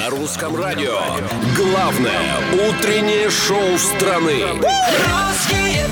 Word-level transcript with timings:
На 0.00 0.08
русском 0.08 0.56
радио. 0.56 0.98
Главное 1.54 2.38
утреннее 2.54 3.28
шоу 3.28 3.76
страны. 3.76 4.44
Русские 4.54 5.86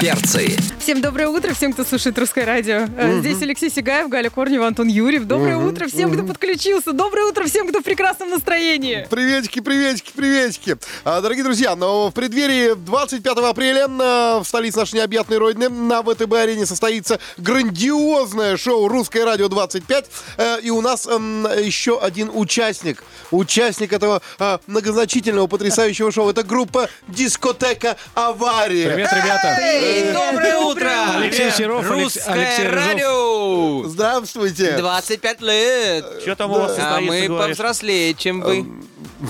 Перцы. 0.00 0.77
Всем 0.88 1.02
доброе 1.02 1.28
утро, 1.28 1.52
всем, 1.52 1.74
кто 1.74 1.84
слушает 1.84 2.18
русское 2.18 2.46
радио. 2.46 2.86
Э, 2.96 3.18
Здесь 3.20 3.42
Алексей 3.42 3.68
Сигаев, 3.68 4.08
Галя 4.08 4.30
Корнева, 4.30 4.66
Антон 4.66 4.88
Юрьев. 4.88 5.26
Доброе 5.26 5.58
утро 5.58 5.86
всем, 5.86 6.10
кто 6.10 6.22
подключился. 6.24 6.92
Доброе 6.94 7.26
утро 7.26 7.44
всем, 7.44 7.68
кто 7.68 7.80
в 7.80 7.82
прекрасном 7.82 8.30
настроении. 8.30 9.06
Приветики, 9.10 9.60
приветики, 9.60 10.12
приветики. 10.16 10.76
А, 11.04 11.20
Дорогие 11.20 11.44
друзья, 11.44 11.76
но 11.76 12.08
в 12.08 12.14
преддверии 12.14 12.72
25 12.74 13.50
апреля 13.50 13.86
на- 13.86 14.38
в 14.40 14.44
столице 14.46 14.78
нашей 14.78 14.94
необъятной 14.94 15.36
родины 15.36 15.68
на 15.68 16.02
ВТБ-арене 16.02 16.64
состоится 16.64 17.18
грандиозное 17.36 18.56
шоу 18.56 18.88
«Русское 18.88 19.26
радио 19.26 19.48
25». 19.48 20.06
Э, 20.38 20.58
И 20.62 20.70
у 20.70 20.80
нас 20.80 21.06
м, 21.06 21.46
еще 21.62 22.00
один 22.00 22.30
участник. 22.32 23.04
Участник 23.30 23.92
этого 23.92 24.22
многозначительного, 24.66 25.48
потрясающего 25.48 26.10
шоу. 26.10 26.30
Это 26.30 26.44
группа 26.44 26.88
«Дискотека 27.08 27.98
Авария». 28.14 28.88
Привет, 28.88 29.12
ребята. 29.12 29.54
Эй, 29.60 30.12
доброе 30.14 30.56
утро! 30.56 30.77
Алексей 30.82 31.50
Серов, 31.50 31.90
Алекс- 31.90 32.16
Русское 32.16 32.32
Алексей 32.34 32.66
Рыжов. 32.68 32.86
радио! 32.86 33.88
Здравствуйте. 33.88 34.76
25 34.78 35.40
лет! 35.42 36.04
Что 36.22 36.36
там 36.36 36.50
у 36.50 36.54
вас 36.54 36.72
А 36.72 36.76
состоится, 36.76 37.12
мы 37.12 37.26
говоришь? 37.26 37.56
повзрослее, 37.56 38.14
чем 38.14 38.40
вы. 38.40 38.66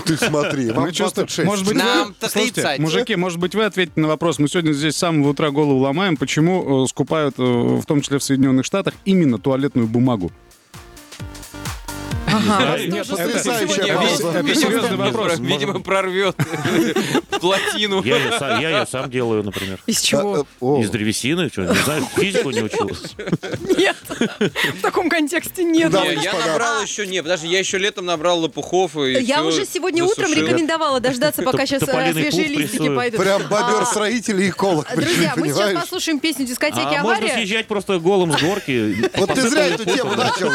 Ты 0.04 0.16
смотри, 0.18 0.70
вам 0.70 0.84
Мы 0.84 0.92
чувствуем, 0.92 1.26
26. 1.28 1.46
может 1.46 1.66
быть, 1.66 1.76
Нам-то 1.76 2.26
вы, 2.26 2.30
слушайте, 2.30 2.60
30. 2.60 2.78
мужики, 2.80 3.16
может 3.16 3.38
быть, 3.38 3.54
вы 3.54 3.64
ответите 3.64 3.98
на 4.00 4.08
вопрос. 4.08 4.38
Мы 4.38 4.48
сегодня 4.48 4.72
здесь 4.72 4.94
с 4.94 4.98
самого 4.98 5.30
утра 5.30 5.50
голову 5.50 5.78
ломаем, 5.78 6.18
почему 6.18 6.84
э, 6.84 6.88
скупают, 6.88 7.36
э, 7.38 7.42
в 7.42 7.84
том 7.86 8.02
числе 8.02 8.18
в 8.18 8.22
Соединенных 8.22 8.66
Штатах, 8.66 8.92
именно 9.06 9.38
туалетную 9.38 9.86
бумагу. 9.86 10.30
Ага. 12.32 12.78
Нет, 12.78 13.06
это- 13.10 13.38
серьезный 13.42 14.96
вопрос. 14.96 15.38
Видимо, 15.38 15.80
прорвет 15.80 16.36
плотину. 17.40 18.02
Я 18.02 18.16
ее, 18.16 18.38
сам, 18.38 18.60
я 18.60 18.70
её 18.70 18.86
сам 18.86 19.10
делаю, 19.10 19.42
например. 19.42 19.78
Из 19.86 20.00
А, 20.02 20.04
чего? 20.06 20.36
э, 20.38 20.44
о. 20.60 20.80
Из 20.82 20.90
древесины, 20.90 21.48
что, 21.50 21.62
не 21.62 21.74
знаю, 21.74 22.04
физику 22.16 22.50
не 22.50 22.62
учился. 22.62 23.08
Нет. 23.76 23.96
В 24.08 24.82
таком 24.82 25.08
контексте 25.08 25.64
нет. 25.64 25.92
Я 25.92 26.32
набрал 26.34 26.82
еще, 26.82 27.06
нет, 27.06 27.22
подожди, 27.24 27.48
я 27.48 27.58
еще 27.58 27.78
летом 27.78 28.06
набрал 28.06 28.40
лопухов 28.40 28.96
и 28.96 29.12
Я 29.22 29.42
уже 29.44 29.64
сегодня 29.64 30.04
утром 30.04 30.32
рекомендовала 30.32 31.00
дождаться, 31.00 31.42
пока 31.42 31.66
сейчас 31.66 31.80
тополиный 31.80 32.30
свежие 32.30 32.48
листики 32.48 32.94
пойдут. 32.94 33.20
Прям 33.20 33.42
А, 33.42 33.48
бобер-строитель 33.48 34.40
и 34.42 34.50
эколог. 34.50 34.86
Друзья, 34.94 35.34
мы 35.36 35.48
сейчас 35.48 35.72
послушаем 35.74 36.18
песню 36.20 36.46
дискотеки 36.46 36.78
А 36.80 37.02
можно 37.02 37.18
«Авария». 37.18 37.34
съезжать 37.34 37.66
просто 37.66 37.98
голым 37.98 38.32
с 38.36 38.40
горки. 38.42 39.08
Вот 39.16 39.32
ты 39.34 39.48
зря 39.48 39.66
эту 39.66 39.84
тему 39.84 40.14
начал. 40.14 40.50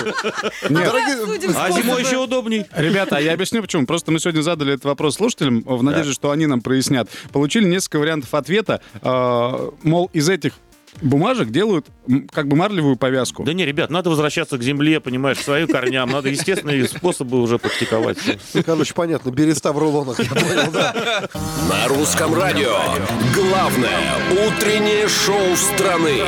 Дорогие- 0.69 1.62
А 1.63 1.71
зимой 1.71 2.03
еще 2.03 2.17
удобней. 2.17 2.65
Ребята, 2.75 3.17
я 3.19 3.33
объясню 3.33 3.61
почему. 3.61 3.85
Просто 3.85 4.11
мы 4.11 4.19
сегодня 4.19 4.41
задали 4.41 4.73
этот 4.73 4.85
вопрос 4.85 5.15
слушателям 5.15 5.61
в 5.61 5.83
надежде, 5.83 6.13
что 6.13 6.31
они 6.31 6.45
нам 6.45 6.61
прояснят. 6.61 7.09
Получили 7.31 7.65
несколько 7.65 7.99
вариантов 7.99 8.33
ответа. 8.33 8.81
Э, 9.01 9.69
Мол, 9.83 10.09
из 10.13 10.29
этих 10.29 10.53
бумажек 11.01 11.49
делают 11.49 11.85
как 12.31 12.47
бы 12.47 12.55
марлевую 12.55 12.95
повязку. 12.97 13.43
Да 13.43 13.53
не, 13.53 13.65
ребят, 13.65 13.89
надо 13.89 14.09
возвращаться 14.09 14.57
к 14.57 14.63
земле, 14.63 14.99
понимаешь, 14.99 15.37
к 15.37 15.41
своим 15.41 15.67
корням. 15.67 16.09
Надо 16.09 16.29
естественные 16.29 16.87
способы 16.87 17.41
уже 17.41 17.57
практиковать. 17.57 18.17
Короче, 18.65 18.93
понятно, 18.93 19.31
береста 19.31 19.73
в 19.73 19.77
рулонах. 19.77 20.19
На 21.69 21.87
русском 21.87 22.33
радио. 22.35 22.77
Главное 23.33 23.99
утреннее 24.31 25.07
шоу 25.07 25.55
страны. 25.55 26.21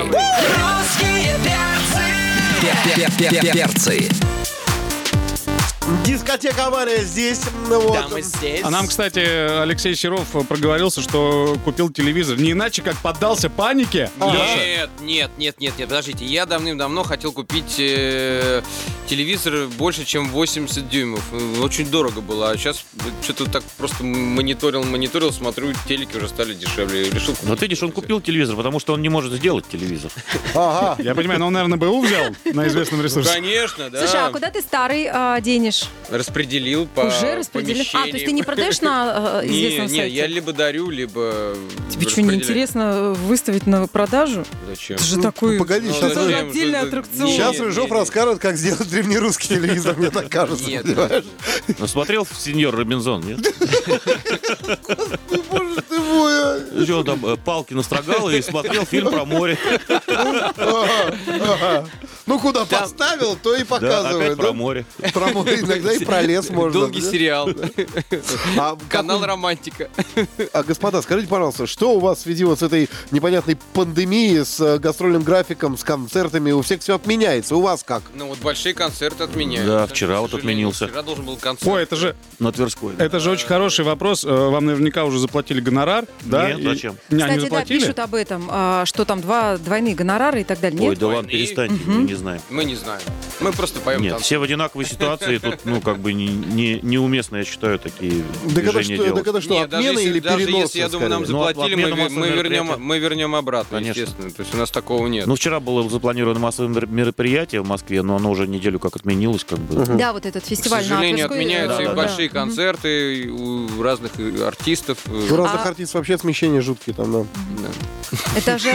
Русские 2.61 3.52
Перцы. 3.53 4.09
Дискотека 6.03 6.66
авария 6.66 7.03
здесь. 7.03 7.41
ну 7.69 7.80
вот. 7.80 7.94
Да, 7.94 8.08
мы 8.08 8.22
здесь. 8.22 8.61
А 8.64 8.72
нам, 8.72 8.88
кстати, 8.88 9.19
Алексей 9.61 9.95
Серов 9.95 10.27
проговорился, 10.47 11.02
что 11.02 11.58
купил 11.64 11.92
телевизор 11.92 12.38
не 12.39 12.53
иначе, 12.53 12.81
как 12.81 12.97
поддался 12.97 13.52
панике. 13.52 14.09
Леша. 14.17 14.55
Нет, 14.55 14.89
нет, 15.02 15.32
нет, 15.37 15.55
нет, 15.59 15.77
нет, 15.77 15.89
подождите. 15.89 16.26
Я 16.26 16.48
давным-давно 16.48 17.04
хотел 17.04 17.32
купить 17.32 17.76
э, 17.77 18.64
телевизор 19.08 19.67
больше, 19.77 20.05
чем 20.05 20.30
80 20.30 20.89
дюймов. 20.89 21.21
Очень 21.61 21.92
дорого 21.92 22.21
было. 22.21 22.49
А 22.49 22.58
сейчас 22.58 22.83
что-то 23.21 23.45
так 23.49 23.64
просто 23.77 24.04
мониторил, 24.04 24.83
мониторил, 24.83 25.32
смотрю, 25.32 25.71
телеки 25.88 26.17
уже 26.17 26.30
стали 26.30 26.55
дешевле. 26.55 27.11
Решил 27.11 27.36
купить. 27.36 27.49
Но 27.49 27.55
ты, 27.55 27.65
видишь, 27.65 27.83
он 27.83 27.92
купил 27.92 28.21
телевизор, 28.21 28.55
потому 28.55 28.80
что 28.80 28.93
он 28.93 29.04
не 29.04 29.09
может 29.09 29.33
сделать 29.33 29.65
телевизор. 29.67 30.11
Ага. 30.55 31.02
Я 31.02 31.14
понимаю, 31.14 31.39
но 31.39 31.48
он, 31.48 31.54
наверное, 31.54 31.77
БУ 31.77 32.02
взял 32.02 32.36
на 32.45 32.67
известном 32.67 33.04
ресурсе. 33.04 33.32
Конечно, 33.32 33.92
да. 33.92 33.99
Слушай, 33.99 34.27
а 34.27 34.32
куда 34.32 34.49
ты 34.49 34.61
старый 34.61 35.08
а, 35.11 35.39
денешь? 35.75 35.89
Распределил 36.09 36.87
по 36.87 37.02
Уже 37.02 37.36
распределил? 37.36 37.83
А, 37.93 38.03
то 38.03 38.09
есть 38.09 38.25
ты 38.25 38.31
не 38.31 38.43
продаешь 38.43 38.81
на 38.81 39.41
э, 39.43 39.47
Не, 39.47 39.58
известном 39.58 39.87
не, 39.87 39.97
сайте? 39.99 40.15
я 40.15 40.27
либо 40.27 40.53
дарю, 40.53 40.89
либо 40.89 41.55
Тебе 41.89 42.08
что, 42.09 42.21
не 42.21 42.36
интересно 42.36 43.13
выставить 43.13 43.65
на 43.67 43.87
продажу? 43.87 44.45
Зачем? 44.67 44.95
Это 44.97 45.05
же 45.05 45.21
такой... 45.21 45.58
Погоди, 45.58 45.87
Ну, 45.87 45.93
сейчас, 45.93 46.11
Это 46.11 46.21
же 46.21 46.25
зачем? 46.31 46.49
отдельный 46.49 46.80
Что- 46.80 46.87
аттракцион. 46.87 47.27
Сейчас 47.30 47.59
Рыжов 47.59 47.91
расскажет, 47.91 48.39
как 48.39 48.55
сделать 48.58 48.89
древнерусский 48.89 49.47
телевизор, 49.55 49.95
мне 49.97 50.09
так 50.11 50.30
кажется. 50.30 50.69
Нет. 50.69 50.83
понимаешь? 50.83 51.25
Ну, 51.80 51.87
смотрел 51.87 52.27
сеньор 52.37 52.75
Робинзон, 52.75 53.21
нет? 53.21 53.39
А. 56.15 56.83
Что 56.83 56.98
он 56.99 57.05
там, 57.05 57.26
э, 57.26 57.36
палки 57.37 57.73
настрогал 57.73 58.30
и 58.30 58.42
смотрел 58.42 58.86
фильм 58.86 59.09
про 59.11 59.26
море. 59.26 59.58
Ну, 62.26 62.39
куда 62.39 62.65
поставил, 62.65 63.36
то 63.36 63.55
и 63.55 63.64
показывает. 63.64 64.37
про 64.37 64.52
море. 64.53 64.86
Про 65.14 65.27
море 65.27 65.59
иногда 65.59 65.93
и 65.93 66.03
про 66.03 66.21
лес 66.21 66.49
можно. 66.49 66.80
Долгий 66.81 67.02
сериал. 67.02 67.49
А, 68.58 68.77
Канал 68.89 69.23
«Романтика». 69.23 69.89
а, 70.53 70.64
господа, 70.64 71.02
скажите, 71.02 71.27
пожалуйста, 71.27 71.67
что 71.67 71.93
у 71.93 71.99
вас 71.99 72.20
в 72.20 72.21
связи 72.21 72.43
вот 72.43 72.59
с 72.59 72.64
этой 72.64 72.89
непонятной 73.11 73.58
пандемией, 73.73 74.43
с 74.43 74.59
э, 74.59 74.80
гастрольным 74.80 75.21
графиком, 75.23 75.77
с 75.77 75.83
концертами? 75.83 76.52
У 76.52 76.61
всех 76.61 76.82
все 76.82 76.95
отменяется. 76.95 77.55
У 77.55 77.61
вас 77.61 77.83
как? 77.83 78.02
Ну 78.15 78.27
вот 78.27 78.39
большие 78.39 78.73
концерты 78.73 79.23
отменяют. 79.23 79.67
Да, 79.67 79.86
вчера 79.87 80.21
вот 80.21 80.33
отменился. 80.33 80.87
Вчера 80.87 81.03
должен 81.03 81.26
был 81.26 81.37
концерт. 81.37 81.71
Ой, 81.71 81.83
это 81.83 81.95
же, 81.95 82.15
На 82.39 82.52
Тверской. 82.52 82.95
это 82.97 83.20
же 83.20 83.30
очень 83.32 83.47
хороший 83.47 83.86
вопрос. 83.86 84.23
Э, 84.26 84.30
Вам 84.49 84.65
наверняка 84.65 85.05
уже 85.05 85.20
заплатили 85.20 85.59
гонорар, 85.61 86.05
да? 86.21 86.49
Нет, 86.49 86.60
И- 86.60 86.64
зачем? 86.64 86.95
Кстати, 87.10 87.21
они 87.23 87.36
да, 87.36 87.42
заплатили? 87.42 87.80
пишут 87.80 87.99
об 87.99 88.16
этом, 88.16 88.48
а, 88.49 88.86
что 88.86 89.05
там 89.05 89.21
два 89.21 89.58
двойные 89.58 89.95
гонорары 89.95 90.42
и 90.42 90.43
так 90.43 90.60
далее. 90.60 90.80
Ой, 90.82 90.89
Нет? 90.89 90.99
да 90.99 91.08
ладно, 91.08 91.30
перестаньте, 91.30 91.76
мы 91.86 92.04
не 92.04 92.14
знаем. 92.16 92.42
Мы 92.49 92.66
не 92.66 92.76
знаем. 92.76 93.02
Мы 93.39 93.52
просто 93.52 93.80
поем 93.80 94.02
Нет, 94.02 94.11
танцы. 94.14 94.26
все 94.26 94.38
в 94.38 94.44
одинаковой 94.44 94.86
ситуации, 94.86 95.38
тут, 95.38 95.60
ну, 95.65 95.82
как 95.82 95.99
бы 95.99 96.14
не, 96.14 96.27
не, 96.27 96.80
неуместно, 96.82 97.38
я 97.38 97.44
считаю, 97.45 97.80
такие 97.80 98.23
Да 98.45 98.61
когда 98.61 98.71
движения 98.71 98.95
что, 98.95 99.04
да 99.04 99.10
делать. 99.10 99.23
когда 99.26 99.42
что 99.42 99.54
Нет, 99.54 99.70
даже 99.70 99.88
отмены 99.88 99.99
если, 99.99 100.11
или 100.11 100.20
даже 100.20 100.38
переносы? 100.45 100.61
если, 100.64 100.80
я 100.80 100.89
думаю, 100.89 101.10
нам? 101.10 101.21
Ну, 101.21 101.27
заплатили, 101.27 101.76
мы, 101.76 101.82
отмена 101.83 101.95
мы, 101.95 102.04
массовых 102.04 102.36
вернем, 102.36 102.71
мы 102.77 102.99
вернем 102.99 103.36
обратно, 103.36 103.77
Конечно. 103.80 103.99
естественно. 104.02 104.32
То 104.32 104.42
есть 104.42 104.54
у 104.54 104.58
нас 104.58 104.71
такого 104.71 105.08
нет. 105.08 105.27
Ну, 105.27 105.36
вчера 105.36 105.60
было 105.60 105.88
запланировано 105.89 106.39
массовое 106.39 106.70
мер- 106.73 106.88
мероприятие 106.88 107.61
в 107.61 107.67
Москве, 107.67 108.02
но 108.02 108.15
оно 108.15 108.32
уже 108.32 108.48
неделю 108.48 108.80
как 108.80 108.95
отменилось, 108.95 109.44
как 109.44 109.60
бы. 109.60 109.86
Да, 109.98 110.14
вот 110.14 110.26
этот 110.26 110.44
К 110.44 110.48
фестиваль 110.48 110.83
на 110.83 110.89
сожалению, 110.89 111.26
отменяются 111.26 111.80
э, 111.80 111.83
и 111.83 111.86
Да, 111.88 111.94
да, 111.94 111.95
да. 112.02 112.08
большие 112.08 112.30
концерты 112.30 113.30
у 113.32 113.82
разных 113.83 114.11
э, 114.20 114.44
артистов. 114.48 114.98
э, 115.08 115.11
У 115.32 115.36
разных 115.36 115.65
А- 115.65 115.70
артистов 115.70 115.95
вообще 115.95 116.17
смещения 116.17 116.61
жуткие 116.61 116.95
там, 116.95 117.11
да. 117.11 117.26
Это 118.36 118.58
же 118.58 118.72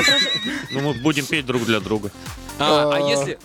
Ну, 0.72 0.80
мы 0.80 0.94
будем 0.94 1.24
петь 1.26 1.46
друг 1.46 1.64
для 1.64 1.80
друга. 1.80 2.10
А, 2.58 2.92
а 2.94 3.00
если 3.00 3.38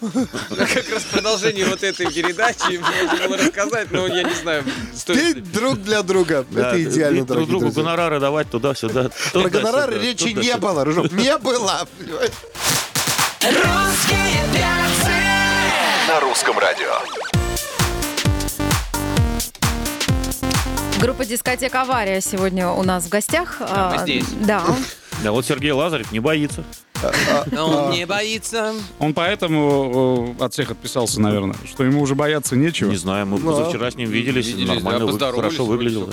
как 0.50 0.90
раз 0.94 1.04
продолжение 1.04 1.66
вот 1.66 1.84
этой 1.84 2.12
передачи 2.12 2.78
можно 2.78 3.28
было 3.28 3.38
рассказать, 3.38 3.90
но 3.92 4.08
я 4.08 4.24
не 4.24 4.34
знаю, 4.34 4.64
стоит 4.94 5.18
ли. 5.18 5.34
Петь 5.36 5.52
друг 5.54 5.82
для 5.82 6.04
друга. 6.04 6.46
Да, 6.50 6.72
Это 6.72 6.84
идеально, 6.84 7.18
друг 7.20 7.28
дорогие 7.28 7.48
другу 7.50 7.66
друзья. 7.66 7.84
гонорары 7.84 8.20
давать 8.20 8.50
туда-сюда. 8.50 9.10
Про 9.32 9.50
гонорары 9.50 10.00
речи 10.00 10.30
не 10.30 10.58
было, 10.58 10.84
Рыжов. 10.84 11.12
Не 11.14 11.38
было. 11.38 11.88
понимаешь? 11.98 12.32
Русские 13.42 14.44
перцы! 14.54 15.12
На 16.10 16.20
русском 16.20 16.58
радио. 16.60 17.35
Группа 21.00 21.26
дискотека 21.26 21.82
«Авария» 21.82 22.22
сегодня 22.22 22.70
у 22.70 22.84
нас 22.84 23.06
в 23.06 23.10
гостях. 23.10 23.58
Да, 23.60 23.90
мы 23.90 23.96
А, 23.96 24.04
здесь. 24.04 24.26
Да. 24.42 24.62
Да, 25.24 25.32
вот 25.32 25.46
Сергей 25.46 25.72
Лазарев 25.72 26.12
не 26.12 26.20
боится. 26.20 26.66
Он 27.58 27.92
не 27.92 28.06
боится. 28.06 28.74
Он 29.00 29.14
поэтому 29.14 30.36
от 30.40 30.54
всех 30.54 30.72
отписался, 30.72 31.20
наверное, 31.22 31.56
что 31.68 31.84
ему 31.84 32.02
уже 32.02 32.16
бояться 32.16 32.56
нечего. 32.56 32.92
Не 32.92 32.98
знаю, 32.98 33.26
мы 33.26 33.40
Ну, 33.40 33.52
позавчера 33.52 33.90
с 33.92 33.96
ним 33.96 34.10
виделись, 34.10 34.54
нормально, 34.56 35.18
хорошо 35.32 35.66
выглядел. 35.66 36.10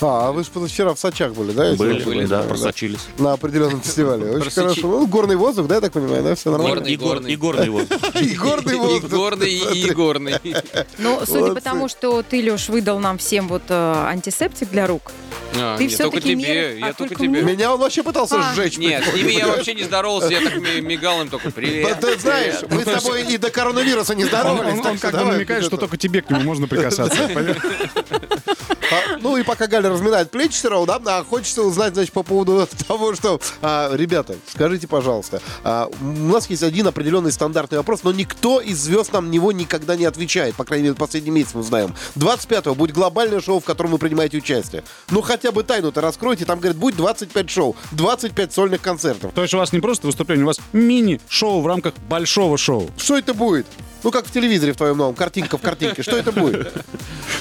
А, 0.00 0.28
а 0.28 0.32
вы 0.32 0.44
же 0.44 0.50
позавчера 0.50 0.94
в 0.94 0.98
Сочах 0.98 1.32
были, 1.34 1.52
да? 1.52 1.74
Были, 1.74 2.26
да, 2.26 2.42
просочились. 2.42 3.00
На 3.18 3.32
определенном 3.32 3.80
фестивале. 3.80 4.30
Очень 4.36 4.50
хорошо. 4.50 4.86
Ну, 4.88 5.06
горный 5.06 5.36
воздух, 5.36 5.66
да, 5.66 5.76
я 5.76 5.80
так 5.80 5.92
понимаю, 5.92 6.22
да? 6.22 6.34
Все 6.34 6.50
нормально? 6.50 6.84
И 6.84 6.96
гор- 6.96 7.12
горный. 7.14 7.32
И 7.32 7.36
горный 7.36 7.68
воздух. 7.70 7.98
И 8.20 8.34
горный 8.34 8.74
И 8.74 8.78
воздух. 8.78 9.10
горный, 9.10 9.50
и 9.50 9.90
горный. 9.92 10.34
Ну, 10.98 11.20
судя 11.26 11.54
по 11.54 11.60
тому, 11.60 11.88
что 11.88 12.22
ты, 12.22 12.40
Леш, 12.42 12.68
выдал 12.68 12.98
нам 12.98 13.18
всем 13.18 13.48
вот 13.48 13.62
э, 13.68 13.74
антисептик 14.06 14.70
для 14.70 14.86
рук, 14.86 15.12
А, 15.56 15.76
Ты 15.76 15.84
нет, 15.84 15.92
всё-таки 15.92 16.10
только 16.20 16.28
тебе, 16.28 16.78
я 16.78 16.86
а, 16.88 16.92
только 16.92 17.14
тебе. 17.14 17.42
Меня 17.42 17.74
он 17.74 17.80
вообще 17.80 18.02
пытался 18.02 18.36
А. 18.38 18.54
сжечь. 18.54 18.78
Нет, 18.78 19.04
с 19.04 19.14
ними 19.14 19.32
я 19.32 19.46
вообще 19.48 19.74
не 19.74 19.82
здоровался. 19.84 20.11
Здоровался, 20.20 20.28
я 20.28 20.40
так 20.40 20.58
ми- 20.60 20.80
мигал 20.80 21.22
им 21.22 21.28
только 21.28 21.48
Да 21.48 21.52
привет. 21.54 22.00
Ты 22.00 22.18
знаешь, 22.18 22.56
мы 22.68 22.82
с 22.82 22.84
тобой 22.84 23.22
и 23.22 23.38
до 23.38 23.50
коронавируса 23.50 24.14
не 24.14 24.24
здоровались. 24.24 24.78
он- 24.84 24.98
как 24.98 25.12
бы 25.12 25.24
намекает, 25.32 25.64
что 25.64 25.76
только 25.76 25.96
тебе 25.96 26.22
к 26.22 26.30
нему 26.30 26.42
можно 26.42 26.68
прикасаться. 26.68 27.22
А, 28.92 29.18
Ну 29.20 29.36
и 29.36 29.42
пока 29.42 29.66
Галя 29.66 29.90
разминает 29.90 30.30
плечи 30.30 30.54
все 30.54 30.68
равно, 30.68 30.98
да, 30.98 31.18
а 31.18 31.24
хочется 31.24 31.62
узнать, 31.62 31.94
значит, 31.94 32.12
по 32.12 32.22
поводу 32.22 32.68
того, 32.88 33.14
что, 33.14 33.40
а, 33.62 33.90
ребята, 33.94 34.36
скажите, 34.52 34.86
пожалуйста, 34.86 35.40
а, 35.64 35.88
у 36.00 36.04
нас 36.04 36.48
есть 36.50 36.62
один 36.62 36.86
определенный 36.86 37.32
стандартный 37.32 37.78
вопрос, 37.78 38.02
но 38.04 38.12
никто 38.12 38.60
из 38.60 38.78
звезд 38.78 39.12
нам 39.12 39.28
на 39.28 39.30
него 39.30 39.52
никогда 39.52 39.96
не 39.96 40.04
отвечает, 40.04 40.54
по 40.54 40.64
крайней 40.64 40.84
мере, 40.84 40.94
последний 40.94 41.30
месяц 41.30 41.54
мы 41.54 41.62
знаем. 41.62 41.94
25-го 42.16 42.74
будет 42.74 42.94
глобальное 42.94 43.40
шоу, 43.40 43.60
в 43.60 43.64
котором 43.64 43.92
вы 43.92 43.98
принимаете 43.98 44.38
участие. 44.38 44.84
Ну 45.10 45.22
хотя 45.22 45.52
бы 45.52 45.62
тайну-то 45.62 46.00
раскройте, 46.00 46.44
там, 46.44 46.58
говорят, 46.58 46.76
будет 46.76 46.96
25 46.96 47.50
шоу, 47.50 47.76
25 47.92 48.52
сольных 48.52 48.82
концертов. 48.82 49.32
То 49.34 49.42
есть 49.42 49.54
у 49.54 49.58
вас 49.58 49.72
не 49.72 49.80
просто 49.80 50.06
выступление, 50.06 50.44
у 50.44 50.48
вас 50.48 50.58
мини-шоу 50.72 51.60
в 51.60 51.66
рамках 51.66 51.94
большого 52.08 52.58
шоу. 52.58 52.90
Что 52.96 53.16
это 53.16 53.34
будет? 53.34 53.66
Ну, 54.02 54.10
как 54.10 54.26
в 54.26 54.32
телевизоре 54.32 54.72
в 54.72 54.76
твоем 54.76 54.96
новом, 54.98 55.14
картинка 55.14 55.58
в 55.58 55.62
картинке. 55.62 56.02
Что 56.02 56.16
это 56.16 56.32
будет? 56.32 56.72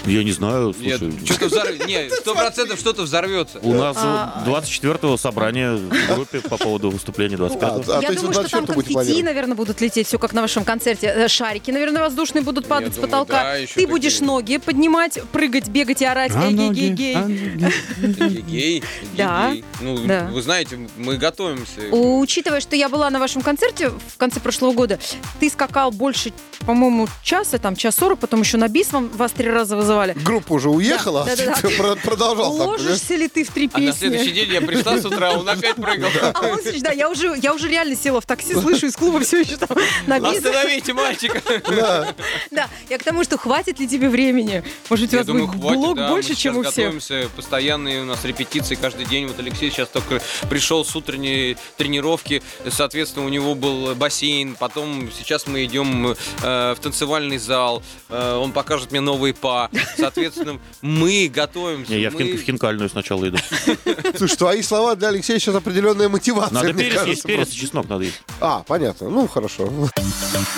Я 0.06 0.24
не 0.24 0.32
знаю, 0.32 0.76
Нет, 0.80 1.00
слушай. 1.00 1.26
что-то 1.26 1.46
взорвется. 1.48 1.88
Не, 1.88 2.10
сто 2.22 2.34
процентов 2.36 2.80
что-то 2.80 3.02
взорвется. 3.04 3.60
У 3.62 3.74
нас 3.74 3.98
А, 4.00 4.44
24-го 4.48 5.18
собрания 5.18 5.74
в 5.74 6.14
группе 6.16 6.40
по 6.42 6.58
поводу 6.58 6.90
выступления 6.90 7.36
25-го. 7.36 7.92
А, 7.94 8.02
Я 8.02 8.12
думаю, 8.12 8.34
что 8.34 8.48
там 8.48 8.64
24-го 8.66 8.74
будете 8.74 8.94
конфетти, 8.96 9.24
наверное, 9.24 9.56
будут 9.56 9.82
лететь, 9.82 10.08
все 10.08 10.18
как 10.20 10.34
на 10.34 10.42
вашем 10.42 10.64
концерте. 10.64 11.08
Э, 11.08 11.28
Шарики, 11.28 11.72
наверное, 11.72 12.02
воздушные 12.02 12.44
будут 12.44 12.68
падать 12.68 12.94
с 12.96 12.98
потолка. 12.98 13.56
Ты 13.76 13.88
будешь 13.88 14.20
ноги 14.22 14.58
поднимать, 14.58 15.20
прыгать, 15.32 15.68
бегать 15.68 16.02
и 16.02 16.06
орать. 16.06 16.32
А 16.36 16.46
Эй, 16.46 16.54
гей, 16.54 16.68
ноги, 16.68 16.80
гей, 16.80 16.90
гей. 16.94 17.16
а 17.16 17.22
ноги. 17.28 18.42
Гей, 18.48 18.84
Да. 19.18 19.54
Ну, 19.82 19.98
Да. 20.06 20.30
вы 20.32 20.42
знаете, 20.42 20.80
мы 20.98 21.18
готовимся. 21.18 21.82
Учитывая, 21.92 22.60
что 22.62 22.76
я 22.76 22.90
была 22.90 23.10
на 23.10 23.20
вашем 23.20 23.42
концерте 23.42 23.90
в 23.90 24.18
конце 24.18 24.40
прошлого 24.40 24.74
года, 24.74 25.00
ты 25.40 25.50
скакал 25.50 25.92
больше, 25.92 26.32
по-моему, 26.66 27.08
часа, 27.24 27.58
там, 27.58 27.76
час 27.76 27.96
сорок, 27.96 28.20
потом 28.20 28.42
еще 28.42 28.58
на 28.58 28.68
бис 28.68 28.92
вам, 28.92 29.10
вас 29.10 29.32
три 29.32 29.50
раза 29.50 29.76
вызывали. 29.76 30.14
Группа 30.14 30.54
уже 30.54 30.70
уехала, 30.70 31.26
Да, 31.26 31.36
да, 31.36 31.46
да. 31.46 31.54
а 31.54 31.62
ты 31.62 31.70
про- 31.78 31.96
продолжал. 31.96 32.58
так? 32.58 32.68
Ложишься 32.68 33.16
ли 33.16 33.28
ты 33.28 33.44
в 33.44 33.50
три 33.50 33.70
А 33.74 33.80
на 33.80 33.86
песни? 33.88 34.00
следующий 34.00 34.32
день 34.32 34.52
я 34.52 34.62
пришла 34.62 34.98
с 35.00 35.06
утра, 35.06 35.32
он 35.32 35.48
опять 35.50 35.76
прыгал. 35.76 36.10
А 36.34 36.42
он, 36.48 36.60
да, 36.82 36.92
я 36.92 37.10
уже, 37.10 37.36
я 37.42 37.54
уже 37.54 37.68
реально 37.68 37.96
села 37.96 38.22
в 38.22 38.26
такси, 38.26 38.54
слышу 38.54 38.86
из 38.88 38.96
клуба 38.96 39.20
все 39.22 39.42
еще 39.42 39.58
там 39.58 39.78
на 40.08 40.20
бис. 40.20 40.38
Остановите 40.38 40.94
мальчика. 40.94 41.42
Да, 42.52 42.70
я 42.90 42.98
к 42.98 43.04
тому, 43.04 43.24
что 43.24 43.38
хватит 43.38 43.80
ли 43.80 43.88
тебе 43.88 44.10
времени? 44.10 44.64
Может, 44.90 45.10
у 45.10 45.12
Я 45.14 45.18
вас 45.20 45.28
думаю, 45.28 45.48
будет 45.48 45.62
хватит, 45.62 45.80
блок 45.80 45.96
да, 45.98 46.10
больше, 46.10 46.30
мы 46.30 46.36
чем 46.36 46.58
у 46.58 46.62
всех? 46.64 46.76
готовимся, 46.76 47.30
постоянные 47.36 48.02
у 48.02 48.06
нас 48.06 48.24
репетиции 48.26 48.76
каждый 48.76 49.06
день. 49.06 49.28
Вот 49.28 49.40
Алексей 49.40 49.70
сейчас 49.72 49.88
только 49.90 50.22
пришел 50.50 50.84
с 50.86 50.96
утренней 50.96 51.58
тренировки, 51.78 52.42
соответственно, 52.70 53.26
у 53.26 53.30
него 53.30 53.56
был 53.56 53.96
бассейн, 53.96 54.56
потом 54.60 55.10
сейчас 55.18 55.48
мы 55.48 55.66
идем 55.66 56.16
э, 56.44 56.74
в 56.76 56.80
танцевальный 56.80 57.38
зал, 57.38 57.82
э, 58.10 58.36
он 58.36 58.52
покажет 58.52 58.92
мне 58.92 59.02
новые 59.02 59.34
па. 59.34 59.70
Соответственно, 59.98 60.60
мы 60.82 61.32
готовимся. 61.34 61.92
Не, 61.94 62.02
я 62.02 62.10
в, 62.10 62.14
мы- 62.14 62.22
хин- 62.22 62.38
в 62.38 62.42
хинкальную 62.44 62.90
сначала 62.90 63.28
иду. 63.28 63.38
Слушай, 64.18 64.38
твои 64.38 64.62
слова 64.62 64.96
для 64.96 65.10
Алексея 65.10 65.40
сейчас 65.40 65.56
определенная 65.56 66.10
мотивация. 66.10 66.54
Надо 66.54 66.74
мне 66.74 66.84
перец 66.86 66.94
есть, 66.94 67.00
кажется, 67.24 67.28
перец 67.28 67.40
и 67.40 67.44
просто. 67.44 67.56
чеснок 67.62 67.90
надо 67.90 68.04
есть. 68.04 68.22
А, 68.40 68.64
понятно. 68.68 69.10
Ну, 69.10 69.28
хорошо. 69.28 69.70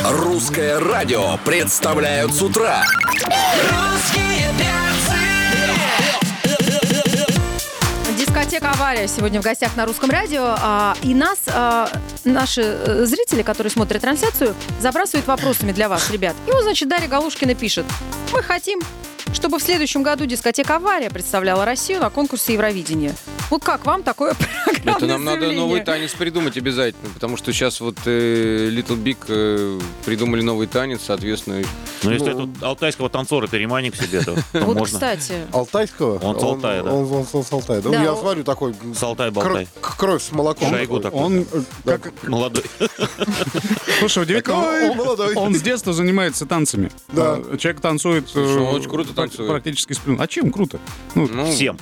Русское 0.02 0.80
радио 0.80 1.38
представляют 1.46 2.34
с 2.34 2.42
утра. 2.42 2.84
Дискотека 8.44 8.72
«Авария» 8.72 9.08
сегодня 9.08 9.40
в 9.40 9.44
гостях 9.46 9.78
на 9.78 9.86
русском 9.86 10.10
радио. 10.10 10.44
А, 10.60 10.98
И 11.02 11.16
нас, 11.16 11.40
а, 11.48 11.90
наши 12.26 12.62
э, 12.62 13.06
зрители, 13.06 13.42
которые 13.42 13.72
смотрят 13.72 14.02
трансляцию, 14.02 14.54
забрасывают 14.82 15.26
вопросами 15.28 15.72
для 15.72 15.88
вас, 15.88 16.12
ребят. 16.12 16.36
И 16.46 16.52
вот, 16.52 16.64
значит, 16.64 16.90
Дарья 16.90 17.08
Галушкина 17.08 17.56
пишет. 17.56 17.86
Мы 18.34 18.44
хотим, 18.44 18.82
чтобы 19.34 19.60
в 19.60 19.64
следующем 19.64 20.04
году 20.04 20.26
дискотека 20.26 20.76
«Авария» 20.76 21.10
представляла 21.10 21.64
Россию 21.64 22.02
на 22.02 22.10
конкурсе 22.10 22.52
Евровидения. 22.54 23.16
Вот 23.54 23.64
как 23.64 23.86
вам 23.86 24.02
такое 24.02 24.34
программное 24.66 24.96
Это 24.96 25.06
нам 25.06 25.24
надо 25.26 25.42
заявление? 25.42 25.64
новый 25.68 25.82
танец 25.82 26.12
придумать 26.14 26.58
обязательно, 26.58 27.08
потому 27.14 27.38
что 27.38 27.54
сейчас 27.54 27.82
вот 27.82 27.98
э, 28.06 28.70
Little 28.72 28.98
Big 28.98 29.18
э, 29.28 29.80
придумали 30.06 30.42
новый 30.42 30.66
танец, 30.66 31.02
соответственно. 31.06 31.62
Но 32.02 32.12
если 32.12 32.32
Ну. 32.32 32.48
тут 32.48 32.64
алтайского 32.64 33.10
танцора 33.12 33.46
перемани 33.46 33.92
к 33.92 33.96
себе, 33.96 34.22
то 34.22 34.36
Вот, 34.54 34.76
можно. 34.80 34.86
кстати, 34.98 35.34
Алтайского? 35.52 36.18
Он 36.18 36.40
с 36.40 36.44
Алтая, 36.44 36.82
да. 36.82 36.92
Он, 36.92 37.04
он- 37.14 37.28
он 37.32 37.44
с 37.44 37.52
Алтая. 37.52 37.80
да. 37.84 37.92
Да, 37.92 38.02
я 38.02 38.14
он- 38.16 38.22
смотрю, 38.22 38.44
такой 38.44 38.74
С 38.96 39.04
Алтай-болтай. 39.04 39.68
кр- 39.80 39.96
кровь 39.98 40.24
с 40.24 40.32
молоком. 40.32 40.70
Шойгу 40.72 41.00
такой. 41.00 41.20
Он, 41.22 41.42
э, 41.52 41.62
как, 41.86 42.12
Молодой. 42.28 42.64
слушай, 44.00 44.24
удивительно, 44.24 44.58
он, 44.58 44.98
молодой. 44.98 45.36
он 45.36 45.54
с 45.54 45.62
детства 45.62 45.94
занимается 45.94 46.48
танцами. 46.48 46.90
Да. 47.10 47.36
А, 47.36 47.58
Человек 47.58 47.82
танцует... 47.82 48.30
Слушай, 48.32 48.58
он 48.58 48.74
э, 48.74 48.78
очень 48.80 48.90
круто 48.90 49.14
танцует. 49.14 49.48
Практически 49.48 49.94
сплю. 49.94 50.18
А 50.20 50.28
чем 50.28 50.52
круто? 50.52 50.80
Ну, 51.14 51.28
Ну, 51.32 51.52
Всем. 51.52 51.78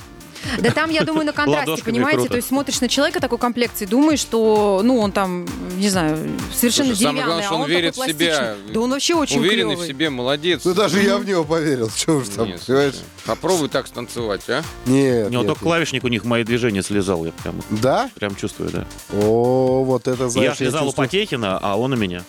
Да 0.60 0.70
там, 0.70 0.90
я 0.90 1.02
думаю, 1.04 1.26
на 1.26 1.32
контрасте, 1.32 1.70
Ладошками 1.70 1.94
понимаете? 1.94 2.16
круто. 2.18 2.30
То 2.30 2.36
есть 2.36 2.48
смотришь 2.48 2.80
на 2.80 2.88
человека 2.88 3.20
такой 3.20 3.38
комплекции, 3.38 3.84
думаешь, 3.86 4.18
что, 4.20 4.80
ну, 4.84 4.98
он 4.98 5.12
там, 5.12 5.46
не 5.76 5.88
знаю, 5.88 6.16
совершенно 6.54 6.88
Слушай, 6.94 7.02
самое 7.02 7.22
деревянный, 7.22 7.22
главное, 7.24 7.44
что 7.44 7.52
а 7.52 7.56
он 7.56 7.62
он 7.62 7.68
верит 7.70 7.94
такой 7.94 8.06
в 8.12 8.16
себя. 8.16 8.36
пластичный. 8.38 8.72
Да 8.74 8.80
он 8.80 8.90
вообще 8.90 9.14
очень 9.14 9.38
уверенный 9.40 9.74
в 9.74 9.78
клёвый. 9.78 9.88
себе, 9.88 10.10
молодец. 10.10 10.60
Ну, 10.64 10.74
даже 10.74 11.02
я 11.02 11.18
в 11.18 11.24
него 11.24 11.44
поверил. 11.44 11.90
Что 11.96 12.12
уж 12.18 12.28
там, 12.28 12.48
Нет, 12.48 12.62
понимаешь? 12.66 12.94
попробуй 13.26 13.68
так 13.68 13.86
станцевать, 13.86 14.42
а? 14.48 14.62
Нет, 14.86 15.28
У 15.28 15.30
него 15.30 15.42
нет, 15.42 15.46
только 15.48 15.62
клавишник 15.62 16.04
у 16.04 16.08
них 16.08 16.24
мои 16.24 16.44
движения 16.44 16.82
слезал. 16.82 17.24
Я 17.24 17.32
прям. 17.32 17.60
Да? 17.70 18.10
прям 18.14 18.34
чувствую, 18.36 18.70
да. 18.70 18.86
О, 19.12 19.84
вот 19.84 20.08
это, 20.08 20.24
Я 20.24 20.28
знаешь, 20.30 20.56
слезал 20.56 20.88
у. 20.88 20.92
Потехина, 20.92 21.58
а 21.62 21.76
он 21.76 21.92
у 21.92 21.96
меня. 21.96 22.22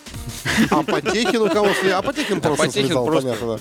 А 0.70 0.82
Потехин 0.82 1.42
у 1.42 1.48
кого 1.48 1.68
слез? 1.80 1.94
А 1.94 2.02
Потехин 2.02 2.40
просто 2.40 2.70
слезал, 2.70 3.06
просто 3.06 3.34
понятно. 3.34 3.58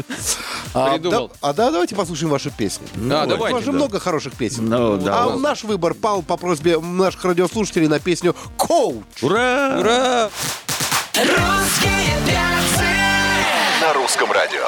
А, 0.73 0.97
да- 0.97 1.27
А 1.41 1.53
да, 1.53 1.71
давайте 1.71 1.95
послушаем 1.95 2.29
ваши 2.31 2.49
песни. 2.49 2.85
Да, 2.95 3.23
У 3.23 3.27
давайте, 3.27 3.55
вас 3.55 3.63
же 3.63 3.71
много 3.71 3.99
хороших 3.99 4.33
песен. 4.33 4.42
Ну, 4.51 4.97
да, 4.97 5.23
а 5.23 5.25
ладно. 5.27 5.41
наш 5.41 5.63
выбор 5.63 5.93
пал 5.93 6.21
по 6.21 6.37
просьбе 6.37 6.79
наших 6.79 7.23
радиослушателей 7.25 7.87
на 7.87 7.99
песню 7.99 8.35
«Коуч». 8.57 9.03
Ура! 9.21 9.77
Ура! 9.79 10.29
На 13.81 13.93
русском 13.93 14.31
радио. 14.31 14.63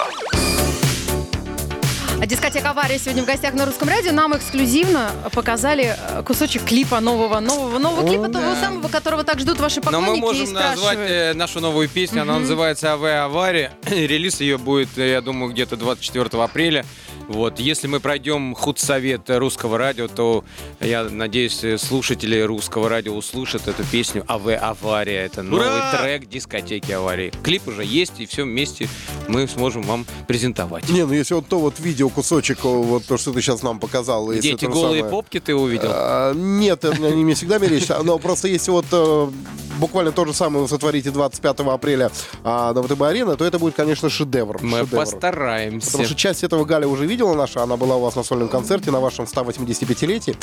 Дискотека 2.25 2.72
«Авария» 2.72 2.98
сегодня 2.98 3.22
в 3.22 3.27
гостях 3.27 3.54
на 3.54 3.66
Русском 3.66 3.88
радио. 3.88 4.12
Нам 4.12 4.36
эксклюзивно 4.36 5.12
показали 5.31 5.95
э, 5.95 6.24
кусочек 6.24 6.63
клипа 6.63 7.00
нового, 7.00 7.39
нового, 7.39 7.77
нового 7.77 8.07
клипа, 8.07 8.30
того 8.30 8.56
самого, 8.56 8.88
которого 8.88 9.24
так 9.24 9.39
ждут 9.39 9.60
ваши 9.60 9.75
Но 9.77 9.83
поклонники 9.83 10.10
мы 10.10 10.18
и 10.18 10.22
можем 10.22 10.54
назвать 10.54 10.98
э, 10.98 11.33
нашу 11.33 11.60
новую 11.60 11.88
песню. 11.88 12.24
Она 12.24 12.39
называется 12.39 12.94
«АВ 12.94 13.04
Авария». 13.04 13.74
Релиз 13.86 14.39
ее 14.39 14.57
будет, 14.57 14.98
э, 14.98 15.12
я 15.12 15.22
думаю, 15.22 15.51
где-то 15.51 15.75
24 15.75 16.42
апреля. 16.42 16.83
Вот. 17.27 17.60
Если 17.60 17.88
мы 17.88 18.00
пройдем 18.00 18.53
худсовет 18.55 19.29
русского 19.29 19.77
радио, 19.77 20.08
то 20.08 20.44
я 20.79 21.03
надеюсь, 21.03 21.63
слушатели 21.82 22.39
русского 22.41 22.89
радио 22.89 23.15
услышат 23.15 23.67
эту 23.67 23.84
песню 23.84 24.24
«АВ 24.27 24.48
Авария». 24.62 25.25
Это 25.25 25.44
новый 25.44 25.65
Ура! 25.67 25.98
трек 25.98 26.27
дискотеки 26.29 26.91
«Аварии». 26.91 27.32
Клип 27.44 27.67
уже 27.67 27.84
есть, 27.84 28.20
и 28.20 28.25
все 28.25 28.44
вместе 28.44 28.88
мы 29.27 29.48
сможем 29.48 29.82
вам 29.84 30.05
презентовать. 30.27 30.89
Не, 30.89 31.05
ну 31.05 31.13
если 31.13 31.34
вот 31.34 31.48
то 31.48 31.60
вот 31.60 31.79
видео 31.79 32.10
кусочек, 32.10 32.63
вот 32.63 33.05
то, 33.05 33.17
что 33.17 33.34
ты 33.34 33.41
сейчас 33.41 33.63
нам 33.63 33.79
показал. 33.79 34.32
Где 34.32 34.51
если 34.51 34.67
голые 34.67 35.01
самое- 35.01 35.12
попки 35.12 35.39
ты 35.39 35.55
увидел? 35.55 35.89
А, 35.91 36.34
Нет, 36.34 36.86
они 36.86 37.24
мне 37.24 37.34
всегда 37.36 37.58
мерещатся. 37.58 38.03
Но 38.03 38.20
просто 38.20 38.48
если 38.48 38.72
вот 38.72 38.86
э, 38.91 39.27
буквально 39.79 40.12
то 40.12 40.25
же 40.25 40.34
самое 40.34 40.63
вы 40.63 40.67
сотворите 40.70 41.12
25 41.12 41.60
апреля 41.62 42.12
а, 42.44 42.74
на 42.74 42.82
ВТБ-арена, 42.82 43.36
то 43.36 43.46
это 43.46 43.60
будет, 43.60 43.75
конечно, 43.75 44.10
шедевр. 44.10 44.60
Мы 44.62 44.86
постараемся. 44.86 45.88
Потому 45.88 46.05
что 46.05 46.15
часть 46.15 46.44
этого 46.44 46.65
Галя 46.65 46.88
уже 46.88 47.05
видела 47.05 47.14
наша, 47.36 47.63
она 47.63 47.77
была 47.77 47.95
у 47.95 48.01
вас 48.01 48.15
на 48.15 48.24
сольном 48.24 48.50
концерте 48.50 48.91
на 48.91 49.00
вашем 49.00 49.25
185-летии. 49.25 50.36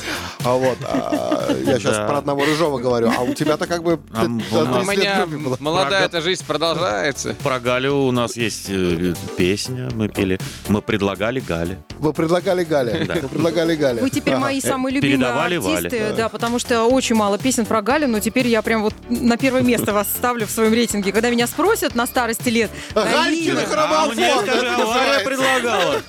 А 0.45 0.55
вот, 0.55 0.79
а, 0.85 1.53
я 1.67 1.79
сейчас 1.79 1.97
Да. 1.97 2.07
про 2.07 2.19
одного 2.19 2.45
Рыжова 2.45 2.79
говорю, 2.79 3.11
а 3.17 3.23
у 3.23 3.35
тебя-то 3.35 3.67
как 3.67 3.83
бы... 3.83 4.01
А 4.15 4.25
у 4.25 4.41
да, 4.51 4.65
нас- 4.65 4.83
У 4.83 4.87
30 4.87 4.97
лет 4.97 5.27
меня 5.29 5.57
молодая 5.61 6.05
эта 6.07 6.21
жизнь 6.21 6.45
продолжается. 6.47 7.35
Про 7.43 7.61
Галю 7.61 7.95
у 7.97 8.11
нас 8.13 8.37
есть 8.37 8.67
э, 8.69 9.15
песня, 9.37 9.89
мы 9.95 10.09
пели. 10.09 10.39
Мы 10.69 10.83
предлагали 10.83 11.41
Гале. 11.41 11.79
Вы 11.99 12.13
предлагали 12.13 12.65
Галя. 12.65 13.05
Да. 13.07 13.15
Вы 13.23 13.29
предлагали 13.29 13.77
Галя. 13.77 14.01
Вы 14.03 14.11
теперь 14.11 14.35
Ага. 14.35 14.43
мои 14.43 14.61
самые 14.61 14.95
любимые 14.97 15.19
передавали 15.19 15.57
артисты, 15.57 16.01
Вале. 16.03 16.15
да, 16.17 16.29
потому 16.29 16.59
что 16.59 16.85
очень 16.85 17.15
мало 17.17 17.39
песен 17.39 17.67
про 17.67 17.83
Галю, 17.83 18.09
но 18.09 18.21
теперь 18.21 18.47
я 18.49 18.63
прям 18.63 18.83
вот 18.83 18.95
на 19.09 19.37
первое 19.37 19.63
место 19.63 19.93
вас 19.93 20.07
ставлю 20.09 20.47
в 20.47 20.51
своем 20.51 20.73
рейтинге. 20.73 21.13
Когда 21.13 21.31
меня 21.31 21.47
спросят 21.47 21.95
на 21.95 22.07
старости 22.07 22.49
лет, 22.49 22.71
Галькин 22.95 23.13
Галина, 23.55 23.67
граммофон. 23.71 24.15
мне 24.17 24.35
скажи, 24.37 24.67
это 24.67 24.75
Авария 24.83 24.85
называется. 24.85 25.25
предлагала. 25.29 26.03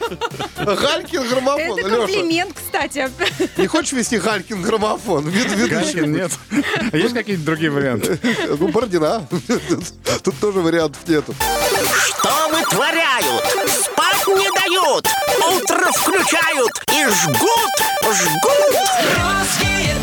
Галькин 0.57 1.27
граммофон. 1.27 1.77
это 1.79 1.87
Леша, 1.87 1.97
комплимент, 1.97 2.55
кстати. 2.55 3.09
не 3.57 3.67
хочешь 3.67 3.93
вести 3.93 4.19
Галькин 4.19 4.61
граммофон? 4.61 5.25
Галькин 5.25 6.11
нет. 6.13 6.31
А 6.91 6.97
есть 6.97 7.13
какие-то 7.13 7.43
другие 7.43 7.71
варианты? 7.71 8.19
Ну, 8.59 8.67
Бородина. 8.67 9.27
Тут 10.23 10.39
тоже 10.39 10.59
вариантов 10.59 11.01
нету. 11.07 11.33
Что 12.05 12.49
вытворяют? 12.49 13.43
Спать 13.69 14.27
не 14.27 14.49
дают, 14.59 15.07
утро 15.53 15.91
включают 15.91 16.71
и 16.91 17.05
жгут, 17.05 17.71
жгут. 18.03 20.02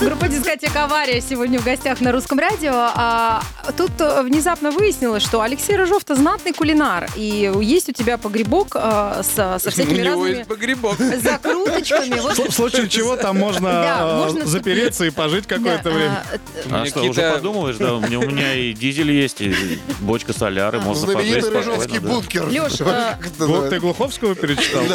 Дискотека 0.00 0.84
«Авария» 0.84 1.20
сегодня 1.20 1.58
в 1.58 1.64
гостях 1.64 2.00
на 2.00 2.12
русском 2.12 2.38
радио. 2.38 2.70
А, 2.72 3.42
тут 3.76 3.90
э, 3.98 4.22
внезапно 4.22 4.70
выяснилось, 4.70 5.24
что 5.24 5.40
Алексей 5.40 5.74
Рыжов-то 5.74 6.14
знатный 6.14 6.52
кулинар. 6.52 7.08
И 7.16 7.50
есть 7.60 7.88
у 7.88 7.92
тебя 7.92 8.16
погребок 8.16 8.68
а, 8.76 9.22
со, 9.24 9.58
со 9.58 9.68
У 9.68 9.72
всякими 9.72 9.98
него 9.98 10.10
разными 10.22 10.36
есть 10.36 10.48
погребок. 10.48 10.96
закруточками. 10.98 12.20
Вот, 12.20 12.38
В 12.38 12.52
случае 12.52 12.88
чего 12.88 13.16
там 13.16 13.38
можно 13.38 13.70
Да, 13.72 13.98
э, 14.00 14.16
можно- 14.24 14.46
запереться 14.46 15.04
и 15.04 15.10
пожить 15.10 15.48
какое-то 15.48 15.84
да, 15.84 15.90
время. 15.90 16.22
а, 16.70 16.78
У 16.78 16.82
А 16.82 16.86
что, 16.86 17.02
уже 17.02 17.32
подумываешь, 17.32 17.76
да, 17.78 17.94
у 17.94 18.00
меня, 18.00 18.20
у 18.20 18.22
меня 18.30 18.54
и 18.54 18.72
дизель 18.74 19.10
есть, 19.10 19.40
и 19.40 19.80
бочка 19.98 20.32
соляры, 20.32 20.78
можно 20.80 21.12
пожить 21.12 21.42
Знаменитый 21.42 21.50
Рыжовский 21.50 21.98
бункер. 21.98 22.44
Как 22.84 23.26
это 23.26 23.46
Гл- 23.46 23.68
Ты? 23.68 23.80
Глуховского 23.80 24.36
перечитал? 24.36 24.82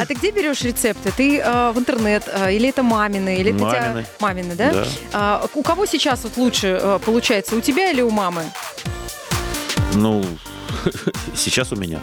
А 0.00 0.06
ты 0.06 0.14
где 0.14 0.30
берешь 0.30 0.62
рецепты? 0.62 1.12
Ты 1.14 1.38
э, 1.38 1.72
в 1.72 1.78
интернет 1.78 2.22
э, 2.26 2.54
или 2.54 2.68
это 2.70 2.82
мамины, 2.82 3.36
или 3.36 3.50
это 3.50 3.58
тебя- 3.58 3.71
Мамины. 3.80 4.06
мамины, 4.20 4.54
да? 4.54 4.72
Да. 4.72 4.86
А, 5.12 5.46
у 5.54 5.62
кого 5.62 5.86
сейчас 5.86 6.24
вот 6.24 6.36
лучше 6.36 6.78
э, 6.80 6.98
получается, 7.04 7.56
у 7.56 7.60
тебя 7.60 7.90
или 7.90 8.02
у 8.02 8.10
мамы? 8.10 8.44
Ну, 9.94 10.24
сейчас 11.34 11.72
у 11.72 11.76
меня. 11.76 12.00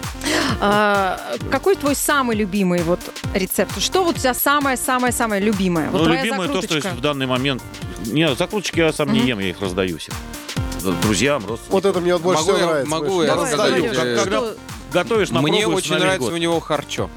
А, 0.62 1.20
какой 1.52 1.76
твой 1.76 1.96
самый 1.96 2.36
любимый 2.36 2.82
вот 2.84 3.00
рецепт? 3.34 3.80
Что 3.82 4.04
вот 4.04 4.18
у 4.18 4.20
тебя 4.20 4.34
самое-самое-самое 4.34 5.42
любимое? 5.42 5.90
Вот 5.90 6.08
ну, 6.08 6.14
любимое 6.14 6.48
то, 6.48 6.62
что 6.62 6.76
есть 6.76 6.92
в 6.92 7.02
данный 7.02 7.26
момент. 7.26 7.62
Не, 8.06 8.34
закруточки 8.36 8.80
я 8.80 8.94
сам 8.94 9.12
не 9.12 9.20
ем, 9.20 9.40
я 9.40 9.50
их 9.50 9.60
раздаю 9.62 9.98
всем. 9.98 10.14
Друзьям, 11.02 11.46
родственникам. 11.46 11.72
Вот 11.72 11.86
это 11.86 12.00
мне 12.00 12.14
вот 12.14 12.22
больше 12.22 12.42
Могу 12.42 12.54
всего 12.54 12.60
я- 12.60 12.72
нравится. 12.72 12.92
могу 12.92 13.24
я 13.24 13.36
рассказать? 13.36 13.84
раздаю. 13.84 14.20
Когда- 14.20 14.44
Готовишь, 14.92 15.30
Мне 15.30 15.68
очень 15.68 15.96
нравится 15.96 16.20
год. 16.30 16.34
у 16.34 16.38
него 16.38 16.60
харчо. 16.60 17.10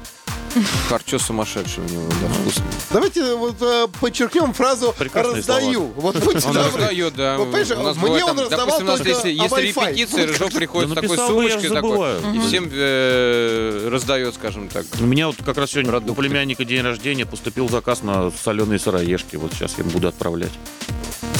Харчо 0.89 1.19
сумасшедший 1.19 1.83
у 1.83 1.89
него, 1.89 2.07
да, 2.21 2.27
вкусный. 2.27 2.65
Давайте 2.91 3.35
вот 3.35 3.55
э, 3.61 3.87
подчеркнем 3.99 4.53
фразу 4.53 4.93
Прекрасные 4.97 5.37
«раздаю». 5.37 5.91
Вот 5.95 6.15
будьте 6.17 6.47
Он 6.47 6.53
добры. 6.53 6.63
раздает, 6.63 7.15
да. 7.15 7.37
Вот, 7.37 7.45
понимаешь, 7.45 7.71
У 7.71 7.83
нас 7.83 7.97
мне 7.97 8.05
бывает 8.05 8.23
он 8.23 8.29
там, 8.29 8.39
раздавал 8.39 8.65
допустим, 8.65 8.85
у 8.85 8.89
нас 8.89 8.97
только 8.97 9.09
если, 9.11 9.31
если 9.31 9.57
Wi-Fi. 9.57 9.89
репетиция, 9.89 10.27
Рыжов 10.27 10.53
приходит 10.53 10.89
Да 10.89 10.95
с 10.95 11.01
такой 11.01 11.17
написал 11.17 11.59
же 11.59 11.69
такой, 11.69 12.35
и 12.35 12.39
всем 12.47 12.69
э, 12.71 13.89
раздает, 13.91 14.35
скажем 14.35 14.67
так. 14.67 14.85
У 14.99 15.05
меня 15.05 15.27
вот 15.27 15.37
как 15.43 15.57
раз 15.57 15.71
сегодня 15.71 15.97
у 15.97 16.15
племянника 16.15 16.65
день 16.65 16.81
рождения 16.81 17.25
поступил 17.25 17.69
заказ 17.69 18.03
на 18.03 18.31
соленые 18.43 18.79
сыроежки. 18.79 19.35
Вот 19.35 19.53
сейчас 19.53 19.77
я 19.77 19.83
им 19.83 19.89
буду 19.89 20.07
отправлять. 20.07 20.51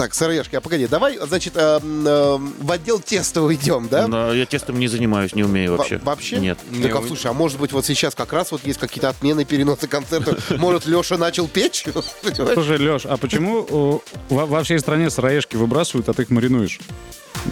Так, 0.04 0.14
сыроежки, 0.14 0.54
а 0.58 0.60
погоди, 0.60 0.86
давай, 0.86 1.18
значит, 1.18 1.54
э, 1.56 1.80
э, 1.82 2.38
в 2.38 2.72
отдел 2.74 3.00
теста 3.00 3.42
уйдем, 3.42 3.88
да? 3.88 4.06
Но 4.06 4.34
я 4.34 4.46
тестом 4.46 4.78
не 4.78 4.90
занимаюсь, 4.90 5.34
не 5.34 5.46
умею 5.46 5.72
Во- 5.72 5.78
вообще. 5.78 5.98
Вообще? 6.00 6.40
Нет. 6.40 6.58
Так, 6.82 6.94
а 6.94 7.02
слушай, 7.04 7.28
а 7.28 7.34
может 7.34 7.58
быть 7.58 7.72
вот 7.72 7.86
сейчас 7.86 8.14
как 8.14 8.34
раз 8.34 8.52
вот 8.52 8.66
есть 8.66 8.82
какие-то 8.82 9.08
отмены, 9.08 9.46
переносы 9.46 9.88
концертов? 9.88 10.44
Может, 10.60 10.88
Леша 10.88 11.18
начал 11.18 11.48
печь? 11.48 11.86
Слушай, 12.36 12.80
Леш, 12.80 13.06
а 13.06 13.16
почему 13.16 14.02
э, 14.10 14.34
во, 14.34 14.46
во 14.46 14.64
всей 14.66 14.78
стране 14.80 15.10
сыроежки 15.10 15.56
выбрасывают, 15.56 16.10
а 16.10 16.14
ты 16.14 16.24
их 16.24 16.32
маринуешь? 16.32 16.82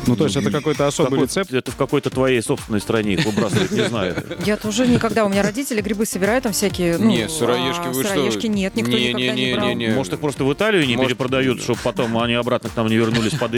Ну, 0.08 0.16
то 0.16 0.24
есть 0.26 0.36
это 0.36 0.52
какой-то 0.52 0.88
особый 0.88 1.12
Какой- 1.12 1.26
рецепт? 1.26 1.54
Это 1.54 1.72
в 1.72 1.76
какой-то 1.76 2.10
твоей 2.10 2.42
собственной 2.42 2.80
стране 2.80 3.14
их 3.16 3.26
выбрасывать, 3.26 3.72
не 3.72 3.88
знаю. 3.88 4.16
Я 4.46 4.58
тоже 4.58 4.88
никогда. 4.88 5.26
У 5.26 5.30
меня 5.30 5.44
родители 5.44 5.82
грибы 5.82 6.06
собирают, 6.06 6.44
там 6.44 6.54
всякие. 6.54 6.98
Ну, 6.98 7.10
Не, 7.10 7.28
сыроежки, 7.28 7.82
а 7.86 7.92
вы 7.92 8.04
что? 8.04 8.14
Сыроежки 8.14 8.48
нет, 8.48 8.76
никто 8.76 8.92
Не, 8.92 9.10
никогда 9.10 9.34
не, 9.34 9.46
не 9.48 9.54
брал. 9.54 9.68
не, 9.70 9.76
не. 9.76 9.88
Может, 9.90 10.14
их 10.14 10.20
просто 10.20 10.44
в 10.46 10.54
Италию 10.54 10.86
не 10.86 10.96
Может, 10.96 11.10
перепродают, 11.10 11.62
чтобы 11.62 11.80
потом 11.84 12.18
они 12.18 12.34
обратно 12.36 12.70
к 12.70 12.76
нам 12.76 12.88
не 12.88 12.96
вернулись 12.96 13.34
под, 13.34 13.52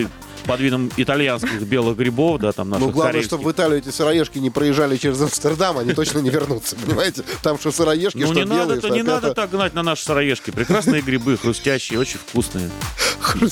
под 0.45 0.59
видом 0.59 0.91
итальянских 0.97 1.61
белых 1.63 1.97
грибов, 1.97 2.39
да, 2.41 2.51
там 2.51 2.69
наших 2.69 2.87
Ну, 2.87 2.91
главное, 2.91 3.13
карельских. 3.13 3.37
чтобы 3.37 3.49
в 3.49 3.51
Италию 3.51 3.77
эти 3.79 3.89
сыроежки 3.89 4.37
не 4.39 4.49
проезжали 4.49 4.97
через 4.97 5.21
Амстердам, 5.21 5.77
они 5.77 5.93
точно 5.93 6.19
не 6.19 6.29
вернутся, 6.29 6.75
понимаете? 6.75 7.23
Там 7.41 7.57
что 7.59 7.71
сыроежки, 7.71 8.17
Ну 8.17 8.25
что 8.27 8.35
не 8.35 8.45
надо, 8.45 8.61
белые, 8.61 8.81
то 8.81 8.87
что 8.87 8.95
не 8.95 9.03
надо 9.03 9.33
так 9.33 9.49
гнать 9.51 9.73
на 9.73 9.83
наши 9.83 10.03
сыроежки. 10.03 10.51
Прекрасные 10.51 11.01
грибы, 11.01 11.37
хрустящие, 11.37 11.99
очень 11.99 12.19
вкусные. 12.19 12.69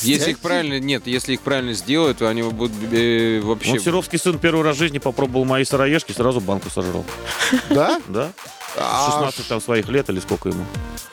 Если 0.01 0.31
их 0.31 0.39
правильно, 0.39 0.79
нет, 0.79 1.03
если 1.07 1.33
их 1.33 1.41
правильно 1.41 1.73
сделают, 1.73 2.17
то 2.19 2.27
они 2.27 2.43
будут 2.43 2.71
э, 2.91 3.39
вообще... 3.41 3.71
Вот 3.71 3.81
Серовский 3.81 4.19
сын 4.19 4.37
первый 4.37 4.63
раз 4.63 4.75
в 4.75 4.79
жизни 4.79 4.97
попробовал 4.97 5.45
мои 5.45 5.63
сыроежки, 5.63 6.11
сразу 6.11 6.41
банку 6.41 6.69
сожрал. 6.69 7.05
Да? 7.69 8.01
Да? 8.09 8.31
А, 8.77 9.11
16 9.11 9.47
там 9.47 9.61
своих 9.61 9.87
лет 9.89 10.09
или 10.09 10.19
сколько 10.19 10.49
ему. 10.49 10.65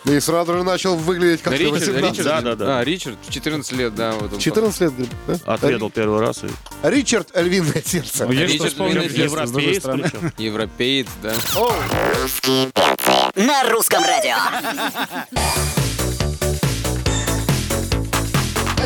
И 0.04 0.20
сразу 0.20 0.52
же 0.54 0.62
начал 0.62 0.96
выглядеть 0.96 1.42
как 1.42 1.52
Да, 1.52 1.58
Ричард, 1.58 1.80
18. 1.80 2.10
Ричард, 2.10 2.24
Да, 2.24 2.40
да, 2.40 2.54
да. 2.54 2.78
А, 2.78 2.84
Ричард, 2.84 3.18
в 3.26 3.32
14 3.32 3.72
лет, 3.72 3.94
да. 3.94 4.12
Вот 4.12 4.32
он 4.32 4.38
14 4.38 4.80
лет, 4.80 4.92
да? 5.26 5.34
Отведал 5.44 5.90
первый 5.90 6.20
раз. 6.20 6.44
И... 6.44 6.48
Ричард 6.82 7.30
Львиное 7.34 7.82
сердце. 7.84 8.26
Ну, 8.26 8.32
есть 8.32 8.54
что 8.54 8.64
Ричард 8.66 8.78
Львиное 8.78 9.08
детство, 9.08 9.46
с 9.46 9.50
другой 9.50 9.74
Европеец 9.74 10.08
стороны. 10.08 10.32
Европеец, 10.38 11.06
да. 11.22 11.34
На 13.34 13.68
русском 13.70 14.02
радио. 14.02 14.36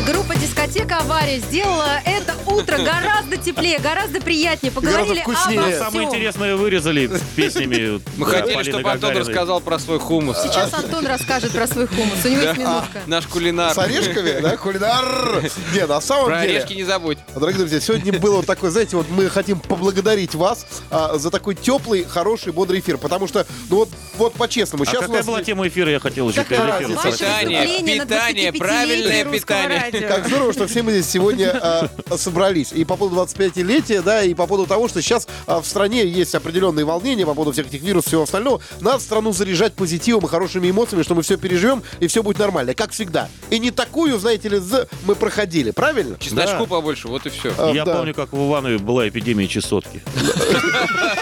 Группа 0.05 0.35
«Дискотека 0.35 0.97
Авария» 0.97 1.39
сделала 1.39 2.01
это 2.03 2.35
утро 2.45 2.77
гораздо 2.77 3.37
теплее, 3.37 3.79
гораздо 3.79 4.19
приятнее. 4.19 4.71
Поговорили 4.71 5.19
обо 5.19 5.33
Самое 5.33 5.79
всем. 5.79 6.03
интересное 6.03 6.57
вырезали 6.57 7.09
песнями. 7.37 8.01
Мы 8.17 8.25
хотели, 8.25 8.63
чтобы 8.63 8.91
Антон 8.91 9.15
рассказал 9.15 9.61
про 9.61 9.79
свой 9.79 9.99
хумус. 9.99 10.41
Сейчас 10.43 10.73
Антон 10.73 11.05
расскажет 11.05 11.53
про 11.53 11.67
свой 11.67 11.87
хумус. 11.87 12.17
У 12.25 12.27
него 12.27 12.41
есть 12.41 12.57
минутка. 12.57 13.01
Наш 13.07 13.27
кулинар. 13.27 13.73
с 13.73 13.77
орешками, 13.77 14.41
да, 14.41 14.57
кулинар. 14.57 15.43
Не, 15.73 15.85
на 15.85 16.01
самом 16.01 16.25
Про 16.25 16.41
деле... 16.41 16.57
орешки 16.57 16.73
не 16.73 16.83
забудь. 16.83 17.17
Дорогие 17.33 17.59
друзья, 17.59 17.79
сегодня 17.79 18.19
было 18.19 18.37
вот 18.37 18.45
такое, 18.45 18.71
знаете, 18.71 18.97
вот 18.97 19.09
мы 19.09 19.29
хотим 19.29 19.59
поблагодарить 19.59 20.35
вас 20.35 20.65
а, 20.91 21.17
за 21.17 21.31
такой 21.31 21.55
теплый, 21.55 22.03
хороший, 22.03 22.51
бодрый 22.51 22.81
эфир, 22.81 22.97
потому 22.97 23.27
что, 23.27 23.45
ну 23.69 23.77
вот, 23.77 23.89
вот 24.17 24.33
по-честному, 24.33 24.83
А 24.83 24.85
сейчас 24.85 25.03
у 25.03 25.07
какая 25.07 25.23
была 25.23 25.41
тема 25.41 25.67
эфира, 25.67 25.91
я 25.91 25.99
хотел 25.99 26.29
еще 26.29 26.43
перед 26.43 26.61
эфиром. 26.61 26.97
Питание, 26.97 27.65
питание, 27.65 28.49
25-летие 28.49 28.57
правильное 28.57 29.23
питание. 29.25 29.92
Радио. 29.93 30.07
Как 30.15 30.27
здорово, 30.27 30.53
что 30.53 30.67
все 30.67 30.83
мы 30.83 30.91
здесь 30.91 31.09
сегодня 31.09 31.51
а, 31.61 31.89
собрались. 32.17 32.71
И 32.71 32.83
по 32.85 32.95
поводу 32.95 33.21
25-летия, 33.21 34.01
да, 34.01 34.23
и 34.23 34.33
по 34.33 34.47
поводу 34.47 34.67
того, 34.67 34.87
что 34.87 35.01
сейчас 35.01 35.27
а, 35.47 35.61
в 35.61 35.65
стране 35.65 36.05
есть 36.05 36.35
определенные 36.35 36.85
волнения 36.85 37.25
по 37.25 37.33
поводу 37.33 37.51
всех 37.53 37.67
этих 37.67 37.81
вирусов 37.81 38.07
и 38.07 38.09
всего 38.09 38.23
остального. 38.23 38.61
Надо 38.81 38.99
страну 38.99 39.33
заряжать 39.33 39.73
позитивом 39.73 40.25
и 40.25 40.27
хорошими 40.27 40.69
эмоциями, 40.69 41.03
что 41.03 41.15
мы 41.15 41.21
все 41.21 41.37
переживем 41.37 41.83
и 41.99 42.07
все 42.07 42.23
будет 42.23 42.39
нормально, 42.39 42.73
как 42.73 42.91
всегда. 42.91 43.29
И 43.49 43.59
не 43.59 43.71
такую, 43.71 44.17
знаете 44.19 44.49
ли, 44.49 44.57
з 44.59 44.87
мы 45.05 45.15
проходили, 45.15 45.71
правильно? 45.71 46.17
Чесночку 46.19 46.67
побольше, 46.67 47.07
вот 47.07 47.25
и 47.25 47.29
все. 47.29 47.53
А, 47.57 47.71
Я 47.71 47.85
да. 47.85 47.95
помню, 47.95 48.13
как 48.13 48.33
в 48.33 48.47
Иванове 48.47 48.77
была 48.77 49.07
эпидемия 49.07 49.47
чесотки. 49.47 50.01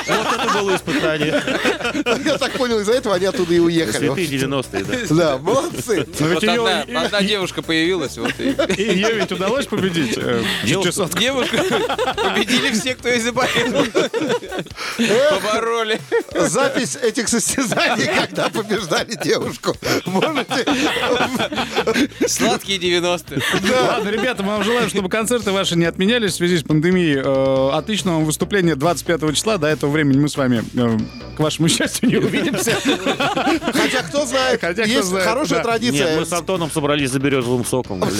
Вот 0.07 0.27
было 0.53 0.75
испытание. 0.75 1.41
Я 2.25 2.37
так 2.37 2.51
понял, 2.53 2.79
из-за 2.79 2.93
этого 2.93 3.15
они 3.15 3.25
оттуда 3.25 3.53
и 3.53 3.59
уехали. 3.59 4.07
Святые 4.07 4.27
90-е, 4.27 4.83
да. 5.09 5.15
Да, 5.15 5.37
молодцы. 5.37 6.07
Но 6.19 6.27
ведь 6.27 6.33
Вот 6.35 6.43
ее, 6.43 6.67
одна, 6.67 7.01
одна 7.05 7.21
девушка 7.21 7.61
появилась, 7.61 8.17
вот 8.17 8.33
и... 8.39 8.55
ее 8.81 9.13
ведь 9.13 9.31
удалось 9.31 9.65
победить. 9.67 10.13
э, 10.17 10.43
Девушка- 10.65 10.91
чесотку. 10.91 11.19
Девушку 11.19 11.57
победили 12.23 12.71
все, 12.71 12.95
кто 12.95 13.09
из 13.09 13.23
заболел. 13.23 13.85
Побороли. 14.97 15.99
Запись 16.35 16.95
этих 17.01 17.27
состязаний, 17.29 18.05
когда 18.07 18.49
побеждали 18.49 19.15
девушку. 19.23 19.75
Можете... 20.05 20.65
Сладкие 22.27 22.79
90-е. 22.79 23.41
Ладно, 23.87 24.09
ребята, 24.09 24.43
мы 24.43 24.49
вам 24.53 24.63
желаем, 24.63 24.89
чтобы 24.89 25.09
концерты 25.09 25.51
ваши 25.51 25.75
не 25.75 25.85
отменялись 25.85 26.33
в 26.33 26.35
связи 26.35 26.57
с 26.57 26.63
пандемией. 26.63 27.21
Э, 27.23 27.77
Отличного 27.77 28.15
вам 28.15 28.25
выступления 28.25 28.75
25 28.75 29.35
числа. 29.35 29.57
До 29.57 29.67
этого 29.67 29.91
времени 29.91 30.17
мы 30.19 30.29
с 30.29 30.37
вами, 30.37 30.40
э, 30.49 30.97
к 31.35 31.39
вашему 31.39 31.67
счастью, 31.69 32.09
не 32.09 32.17
увидимся. 32.17 32.75
Хотя 33.73 34.03
кто 34.03 34.25
знает, 34.25 34.61
Хотя 34.61 34.83
кто 34.83 34.91
есть 34.91 35.07
знает, 35.07 35.27
хорошая 35.27 35.59
да. 35.59 35.63
традиция. 35.63 36.09
Нет, 36.09 36.19
мы 36.19 36.25
с 36.25 36.33
Антоном 36.33 36.71
собрались 36.71 37.11
за 37.11 37.19
березовым 37.19 37.65
соком. 37.65 38.03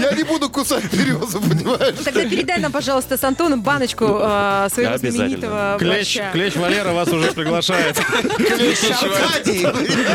Я 0.00 0.12
не 0.12 0.24
буду 0.24 0.48
кусать 0.50 0.84
березу, 0.92 1.40
понимаешь? 1.40 1.96
Тогда 2.04 2.24
передай 2.24 2.58
нам, 2.60 2.72
пожалуйста, 2.72 3.16
с 3.16 3.24
Антоном 3.24 3.62
баночку 3.62 4.04
э, 4.20 4.68
своего 4.72 4.98
знаменитого 4.98 5.76
Клещ. 5.78 6.18
Клещ 6.32 6.56
Валера 6.56 6.92
вас 6.92 7.08
уже 7.08 7.32
приглашает, 7.32 7.98
Аркадий. 7.98 9.66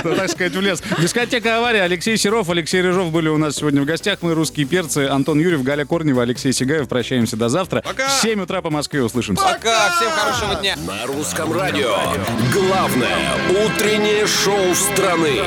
ну, 0.04 0.16
так 0.16 0.30
сказать, 0.30 0.54
в 0.54 0.62
лес. 0.62 0.82
Дискотека 1.00 1.58
«Авария». 1.58 1.84
Алексей 1.84 2.18
Серов, 2.18 2.50
Алексей 2.50 2.82
Рыжов 2.82 3.12
были 3.12 3.30
у 3.30 3.38
нас 3.38 3.56
сегодня 3.56 3.82
в 3.82 3.86
гостях. 3.86 4.20
Мы 4.22 4.34
русские 4.34 4.66
перцы. 4.66 5.08
Антон 5.08 5.40
Юрьев, 5.40 5.64
Галя 5.64 5.86
Корнева, 5.86 6.24
Алексей 6.24 6.54
Сигаев. 6.54 6.88
Прощаемся 6.88 7.38
до 7.38 7.50
завтра. 7.50 7.82
Пока. 7.82 8.08
В 8.08 8.22
7 8.22 8.42
утра 8.42 8.62
по 8.62 8.70
Москве 8.70 9.04
услышимся. 9.04 9.44
Пока, 9.44 9.90
всем 9.92 10.12
хорошего 10.12 10.39
дня. 10.62 10.76
На 10.88 11.06
русском 11.06 11.52
радио. 11.52 11.96
Главное 12.54 13.32
утреннее 13.66 14.26
шоу 14.28 14.74
страны. 14.76 15.42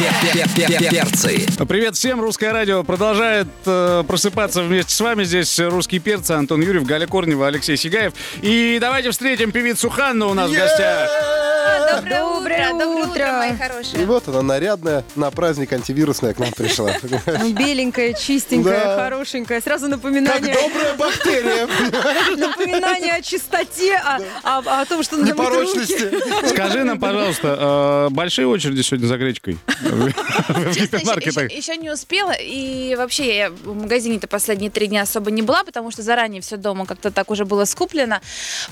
Перцы. 0.00 1.46
Привет 1.68 1.94
всем, 1.94 2.22
Русское 2.22 2.52
радио 2.52 2.82
продолжает 2.82 3.48
э, 3.66 4.02
просыпаться 4.08 4.62
вместе 4.62 4.94
с 4.94 5.00
вами. 5.00 5.24
Здесь 5.24 5.58
русские 5.58 6.00
перцы 6.00 6.32
Антон 6.32 6.62
Юрьев, 6.62 6.86
Галя 6.86 7.06
Корнева, 7.06 7.46
Алексей 7.46 7.76
Сигаев. 7.76 8.14
И 8.40 8.78
давайте 8.80 9.10
встретим 9.10 9.52
певицу 9.52 9.90
Ханну 9.90 10.30
у 10.30 10.34
нас 10.34 10.50
в 10.50 10.54
гостях. 10.54 11.10
Доброе, 11.10 11.40
Доброе 12.00 12.24
утро, 12.24 12.78
доброе 12.78 13.04
утро, 13.04 13.32
мои 13.32 13.52
И 13.52 13.56
хорошие. 13.56 14.06
вот 14.06 14.28
она 14.28 14.42
нарядная, 14.42 15.04
на 15.16 15.30
праздник 15.30 15.72
антивирусная 15.72 16.34
к 16.34 16.38
нам 16.38 16.52
пришла. 16.52 16.92
Беленькая, 17.52 18.14
чистенькая, 18.14 18.96
хорошенькая. 18.96 19.60
Сразу 19.60 19.86
Как 19.86 19.96
напоминание, 19.96 20.54
добрая 20.54 20.94
бактерия 20.94 21.66
напоминание 22.36 23.14
о 23.14 23.22
чистоте, 23.22 24.00
о, 24.42 24.84
том, 24.86 25.02
что 25.02 25.16
надо 25.16 25.34
мыть 25.34 25.48
руки. 25.48 26.48
Скажи 26.48 26.84
нам, 26.84 26.98
пожалуйста, 26.98 28.08
э, 28.08 28.14
большие 28.14 28.46
очереди 28.46 28.80
сегодня 28.82 29.06
за 29.06 29.18
гречкой? 29.18 29.58
В 29.90 30.70
еще, 30.70 30.80
гипермаркетах. 30.80 31.50
еще 31.50 31.76
не 31.76 31.90
успела. 31.90 32.32
И 32.32 32.94
вообще 32.96 33.36
я 33.36 33.50
в 33.50 33.74
магазине-то 33.74 34.28
последние 34.28 34.70
три 34.70 34.86
дня 34.86 35.02
особо 35.02 35.30
не 35.30 35.42
была, 35.42 35.64
потому 35.64 35.90
что 35.90 36.02
заранее 36.02 36.40
все 36.42 36.56
дома 36.56 36.86
как-то 36.86 37.10
так 37.10 37.30
уже 37.30 37.44
было 37.44 37.64
скуплено. 37.64 38.20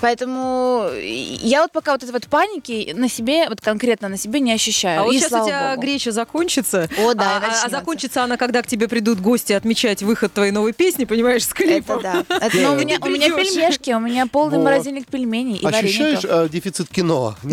Поэтому 0.01 0.89
я 1.01 1.63
вот 1.63 1.73
пока 1.73 1.93
вот 1.93 2.03
этой 2.03 2.13
вот 2.13 2.27
паники 2.27 2.93
на 2.95 3.09
себе, 3.09 3.49
вот 3.49 3.61
конкретно 3.61 4.09
на 4.09 4.17
себе 4.17 4.41
не 4.41 4.53
ощущаю. 4.53 5.01
А 5.01 5.05
вот 5.05 5.15
сейчас 5.15 5.33
у 5.33 5.47
тебя 5.47 5.77
греча 5.77 6.13
закончится. 6.13 6.89
О, 6.99 7.15
да, 7.15 7.43
а, 7.43 7.67
а- 7.67 7.69
закончится 7.69 8.23
она, 8.25 8.37
когда 8.37 8.63
к 8.63 8.67
тебе 8.67 8.89
придут 8.89 9.21
гости 9.21 9.53
отмечать 9.53 10.03
выход 10.03 10.33
твоей 10.33 10.53
новой 10.53 10.73
песни, 10.73 11.05
понимаешь, 11.05 11.45
с 11.45 11.53
клипом. 11.53 12.01
Это 12.01 12.25
да. 12.29 12.37
Это, 12.37 12.57
но 12.63 12.73
у, 12.73 12.77
меня, 12.77 12.99
пельмешки, 12.99 13.93
у 13.93 14.01
меня 14.01 14.27
полный 14.27 14.59
морозильник 14.59 15.07
пельменей 15.07 15.57
и 15.57 15.67
Ощущаешь 15.67 16.21
э, 16.25 16.49
дефицит 16.51 16.89
кино? 16.89 17.37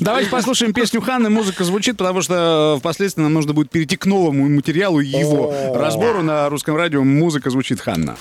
Давайте 0.00 0.30
послушаем 0.30 0.72
песню 0.72 1.01
Ханны. 1.02 1.30
Музыка 1.30 1.64
звучит, 1.64 1.96
потому 1.96 2.22
что 2.22 2.74
э, 2.76 2.80
впоследствии 2.80 3.22
нам 3.22 3.32
нужно 3.32 3.52
будет 3.52 3.70
перейти 3.70 3.96
к 3.96 4.06
новому 4.06 4.48
материалу 4.48 5.00
его 5.00 5.54
разбору 5.74 6.22
на 6.22 6.48
русском 6.48 6.76
радио. 6.76 7.02
Музыка 7.04 7.50
звучит 7.50 7.80
Ханна. 7.80 8.16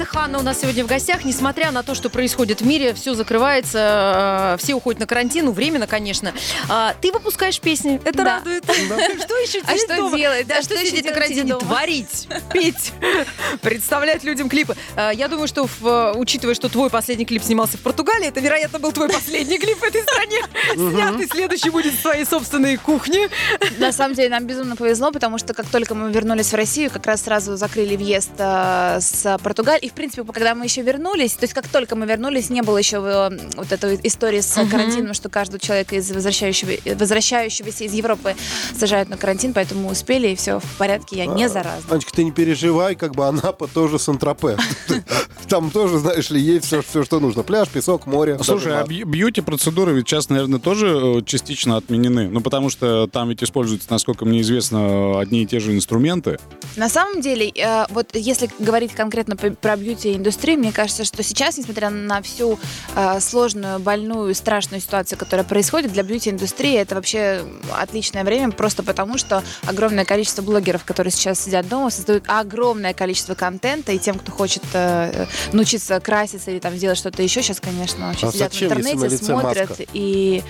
Певица 0.00 0.16
Ханна 0.18 0.38
у 0.38 0.42
нас 0.42 0.58
сегодня 0.62 0.82
в 0.82 0.86
гостях. 0.86 1.26
Несмотря 1.26 1.70
на 1.72 1.82
то, 1.82 1.94
что 1.94 2.08
происходит 2.08 2.62
в 2.62 2.66
мире, 2.66 2.94
все 2.94 3.12
закрывается, 3.12 4.54
э, 4.54 4.56
все 4.58 4.72
уходят 4.72 4.98
на 4.98 5.06
карантин, 5.06 5.44
ну, 5.44 5.52
временно, 5.52 5.86
конечно. 5.86 6.32
А, 6.70 6.94
Ты 7.02 7.12
выпускаешь 7.12 7.60
песни, 7.60 8.00
это 8.02 8.16
Да. 8.16 8.24
радует. 8.38 8.64
Что 8.64 9.36
еще 9.36 9.58
А 9.60 9.74
делать 9.74 9.80
что 9.82 9.96
дома? 9.96 10.16
делать? 10.16 10.46
Да, 10.46 10.54
А 10.56 10.62
что 10.62 10.74
что 10.74 10.80
еще 10.80 10.86
сидеть 10.92 11.04
на 11.04 11.12
карантине? 11.12 11.44
дома? 11.52 11.60
Творить, 11.60 12.28
петь, 12.54 12.92
представлять 13.60 14.24
людям 14.24 14.48
клипы. 14.48 14.74
А, 14.96 15.10
Я 15.10 15.28
думаю, 15.28 15.46
что, 15.48 15.68
в- 15.80 16.14
учитывая, 16.16 16.54
что 16.54 16.70
твой 16.70 16.88
последний 16.88 17.26
клип 17.26 17.42
снимался 17.42 17.76
в 17.76 17.80
Португалии, 17.82 18.28
это, 18.28 18.40
вероятно, 18.40 18.78
был 18.78 18.92
твой 18.92 19.10
последний 19.10 19.58
клип 19.58 19.80
в 19.80 19.84
этой 19.84 20.02
стране. 20.02 20.38
Снятый 20.76 21.28
следующий 21.28 21.68
будет 21.68 21.92
в 21.92 22.00
твоей 22.00 22.24
собственной 22.24 22.78
кухне. 22.78 23.28
На 23.76 23.92
самом 23.92 24.14
деле 24.14 24.30
нам 24.30 24.46
безумно 24.46 24.76
повезло, 24.76 25.12
потому 25.12 25.36
что 25.36 25.52
как 25.52 25.66
только 25.66 25.94
мы 25.94 26.10
вернулись 26.10 26.52
в 26.52 26.54
Россию, 26.54 26.90
как 26.90 27.04
раз 27.06 27.20
сразу 27.22 27.56
закрыли 27.56 27.96
въезд 27.96 28.30
э, 28.38 28.98
с 29.02 29.38
Португалии. 29.42 29.89
В 29.90 29.92
принципе, 29.92 30.24
когда 30.32 30.54
мы 30.54 30.64
еще 30.64 30.82
вернулись, 30.82 31.32
то 31.32 31.44
есть 31.44 31.52
как 31.52 31.66
только 31.68 31.96
мы 31.96 32.06
вернулись, 32.06 32.48
не 32.48 32.62
было 32.62 32.78
еще 32.78 32.96
э, 33.04 33.30
вот 33.56 33.72
этой 33.72 33.98
истории 34.04 34.40
с 34.40 34.52
карантином, 34.70 35.14
что 35.14 35.28
каждого 35.28 35.58
человека 35.58 35.96
из 35.96 36.10
возвращающего, 36.10 36.72
возвращающегося 36.96 37.84
из 37.84 37.92
Европы 37.92 38.34
сажают 38.78 39.08
на 39.08 39.16
карантин, 39.16 39.52
поэтому 39.52 39.82
мы 39.82 39.90
успели, 39.92 40.28
и 40.28 40.36
все 40.36 40.60
в 40.60 40.76
порядке, 40.78 41.16
я 41.16 41.26
не 41.26 41.48
заразна. 41.48 41.92
Анечка, 41.92 42.12
ты 42.12 42.24
не 42.24 42.32
переживай, 42.32 42.94
как 42.94 43.14
бы 43.14 43.26
Анапа 43.26 43.66
тоже 43.66 43.98
Сан-Тропе. 43.98 44.56
Там 45.48 45.70
тоже, 45.70 45.98
знаешь 45.98 46.30
ли, 46.30 46.40
есть 46.40 46.66
все, 46.66 46.80
все, 46.82 47.04
что 47.04 47.18
нужно. 47.18 47.42
Пляж, 47.42 47.68
песок, 47.68 48.06
море. 48.06 48.38
Слушай, 48.42 48.80
а 48.80 48.84
бьюти-процедуры 48.84 49.92
ведь 49.92 50.08
сейчас, 50.08 50.28
наверное, 50.28 50.60
тоже 50.60 51.18
э, 51.18 51.22
частично 51.26 51.76
отменены. 51.76 52.28
Ну, 52.28 52.40
потому 52.40 52.70
что 52.70 53.08
там 53.08 53.28
ведь 53.28 53.42
используются, 53.42 53.88
насколько 53.90 54.24
мне 54.24 54.40
известно, 54.42 55.18
одни 55.20 55.42
и 55.42 55.46
те 55.46 55.58
же 55.58 55.74
инструменты. 55.74 56.38
На 56.76 56.88
самом 56.88 57.20
деле, 57.20 57.48
э, 57.48 57.86
вот 57.90 58.14
если 58.14 58.48
говорить 58.60 58.92
конкретно 58.92 59.34
п- 59.36 59.50
про 59.70 59.76
бьюти-индустрию, 59.76 60.58
мне 60.58 60.72
кажется, 60.72 61.04
что 61.04 61.22
сейчас, 61.22 61.56
несмотря 61.56 61.90
на 61.90 62.22
всю 62.22 62.58
э, 62.96 63.20
сложную, 63.20 63.78
больную, 63.78 64.34
страшную 64.34 64.80
ситуацию, 64.80 65.16
которая 65.16 65.44
происходит, 65.44 65.92
для 65.92 66.02
бьюти-индустрии 66.02 66.74
это 66.74 66.96
вообще 66.96 67.44
отличное 67.78 68.24
время, 68.24 68.50
просто 68.50 68.82
потому 68.82 69.16
что 69.16 69.44
огромное 69.66 70.04
количество 70.04 70.42
блогеров, 70.42 70.82
которые 70.84 71.12
сейчас 71.12 71.44
сидят 71.44 71.68
дома, 71.68 71.90
создают 71.90 72.24
огромное 72.26 72.94
количество 72.94 73.34
контента, 73.36 73.92
и 73.92 73.98
тем, 74.00 74.18
кто 74.18 74.32
хочет 74.32 74.64
э, 74.72 75.26
научиться 75.52 76.00
краситься 76.00 76.50
или 76.50 76.58
там 76.58 76.76
делать 76.76 76.98
что-то 76.98 77.22
еще, 77.22 77.40
сейчас, 77.40 77.60
конечно, 77.60 78.08
вообще 78.08 78.26
А 78.26 78.32
сидят 78.32 78.50
в 78.50 78.54
зачем, 78.54 78.76
если 78.76 78.82
на 78.82 78.88
интернете, 78.90 79.14
лице 79.14 79.24
смотрят, 79.24 79.68
маска? 79.68 79.84
и... 79.92 80.42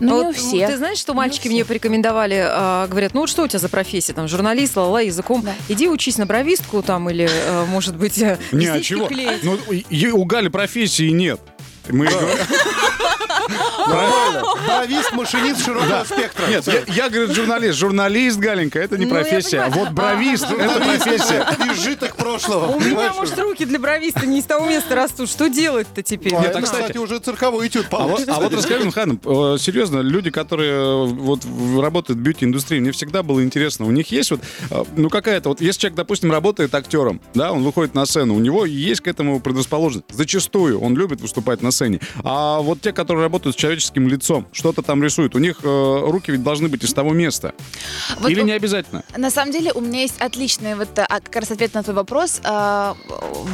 Ну, 0.00 0.16
не 0.16 0.22
у 0.22 0.26
Вот, 0.26 0.36
всех. 0.36 0.70
Ты 0.70 0.76
знаешь, 0.76 0.98
что 0.98 1.12
Не 1.12 1.18
мальчики 1.18 1.48
мне 1.48 1.64
порекомендовали, 1.64 2.44
а, 2.46 2.86
говорят, 2.86 3.14
ну 3.14 3.20
вот 3.20 3.30
что 3.30 3.44
у 3.44 3.48
тебя 3.48 3.58
за 3.58 3.68
профессия, 3.68 4.12
там, 4.12 4.28
журналист, 4.28 4.76
ла-ла, 4.76 5.00
языком. 5.00 5.42
Да. 5.42 5.54
Иди 5.68 5.88
учись 5.88 6.18
на 6.18 6.26
бровистку 6.26 6.82
там 6.82 7.08
или, 7.08 7.28
э, 7.30 7.64
может 7.66 7.96
быть, 7.96 8.18
э, 8.18 8.38
Не, 8.58 8.66
а 8.68 8.80
чего? 8.80 9.08
Ну, 9.42 9.58
и- 9.70 9.84
у 10.10 10.24
Гали 10.24 10.48
профессии 10.48 11.08
нет. 11.10 11.40
Мы 11.88 12.06
говорим- 12.06 12.38
Нормально. 13.48 14.42
Бровист, 14.66 15.12
машинист 15.12 15.64
широкого 15.64 16.04
спектра. 16.04 16.46
Нет, 16.48 16.68
я, 16.88 17.08
говорю, 17.08 17.32
журналист. 17.34 17.78
Журналист, 17.78 18.38
Галенька, 18.38 18.78
это 18.78 18.98
не 18.98 19.06
Ну, 19.06 19.10
профессия. 19.12 19.60
А 19.60 19.70
вот 19.70 19.90
бровист, 19.90 20.46
это 20.50 20.80
профессия. 20.80 21.46
Изжиток 21.72 22.16
прошлого. 22.16 22.72
У 22.76 22.80
меня, 22.80 23.12
может, 23.14 23.38
руки 23.38 23.64
для 23.64 23.78
бровиста 23.78 24.26
не 24.26 24.40
из 24.40 24.44
того 24.44 24.66
места 24.66 24.94
растут. 24.94 25.30
Что 25.30 25.48
делать-то 25.48 26.02
теперь? 26.02 26.34
А 26.34 26.40
Нет, 26.40 26.50
это, 26.50 26.58
а, 26.58 26.62
кстати- 26.62 26.98
уже 26.98 27.18
цирковой 27.18 27.68
этюд 27.68 27.86
А 27.90 27.96
вот, 27.96 28.08
получится. 28.08 28.34
а 28.36 28.40
вот 28.40 28.52
расскажи, 28.54 28.84
ну, 28.84 28.90
Хан, 28.90 29.20
э, 29.24 29.56
серьезно, 29.60 30.00
люди, 30.00 30.30
которые 30.30 30.72
э, 30.72 31.04
вот 31.06 31.42
работают 31.78 32.18
в 32.18 32.22
бьюти-индустрии, 32.22 32.80
мне 32.80 32.92
всегда 32.92 33.22
было 33.22 33.42
интересно, 33.42 33.86
у 33.86 33.90
них 33.90 34.10
есть 34.10 34.30
вот, 34.30 34.40
э, 34.70 34.84
ну, 34.96 35.08
какая-то, 35.10 35.50
вот 35.50 35.60
если 35.60 35.80
человек, 35.82 35.96
допустим, 35.96 36.32
работает 36.32 36.74
актером, 36.74 37.20
да, 37.34 37.52
он 37.52 37.62
выходит 37.62 37.94
на 37.94 38.06
сцену, 38.06 38.34
у 38.34 38.40
него 38.40 38.64
есть 38.64 39.00
к 39.02 39.08
этому 39.08 39.40
предрасположенность. 39.40 40.06
Зачастую 40.12 40.80
он 40.80 40.96
любит 40.96 41.20
выступать 41.20 41.62
на 41.62 41.70
сцене. 41.70 42.00
А 42.24 42.60
вот 42.60 42.80
те, 42.80 42.92
которые 42.92 43.24
работают 43.24 43.35
с 43.44 43.54
человеческим 43.54 44.08
лицом, 44.08 44.46
что-то 44.52 44.82
там 44.82 45.02
рисуют, 45.02 45.34
у 45.34 45.38
них 45.38 45.58
э, 45.62 46.00
руки 46.06 46.32
ведь 46.32 46.42
должны 46.42 46.68
быть 46.68 46.82
из 46.84 46.92
того 46.92 47.10
места. 47.12 47.54
Вот 48.20 48.30
Или 48.30 48.40
у- 48.40 48.44
не 48.44 48.52
обязательно? 48.52 49.02
На 49.16 49.30
самом 49.30 49.52
деле 49.52 49.72
у 49.72 49.80
меня 49.80 50.00
есть 50.00 50.20
отличный 50.20 50.74
вот 50.74 50.88
а, 50.98 51.06
как 51.06 51.36
раз 51.36 51.50
ответ 51.50 51.74
на 51.74 51.82
твой 51.82 51.94
вопрос. 51.96 52.40
А, 52.44 52.96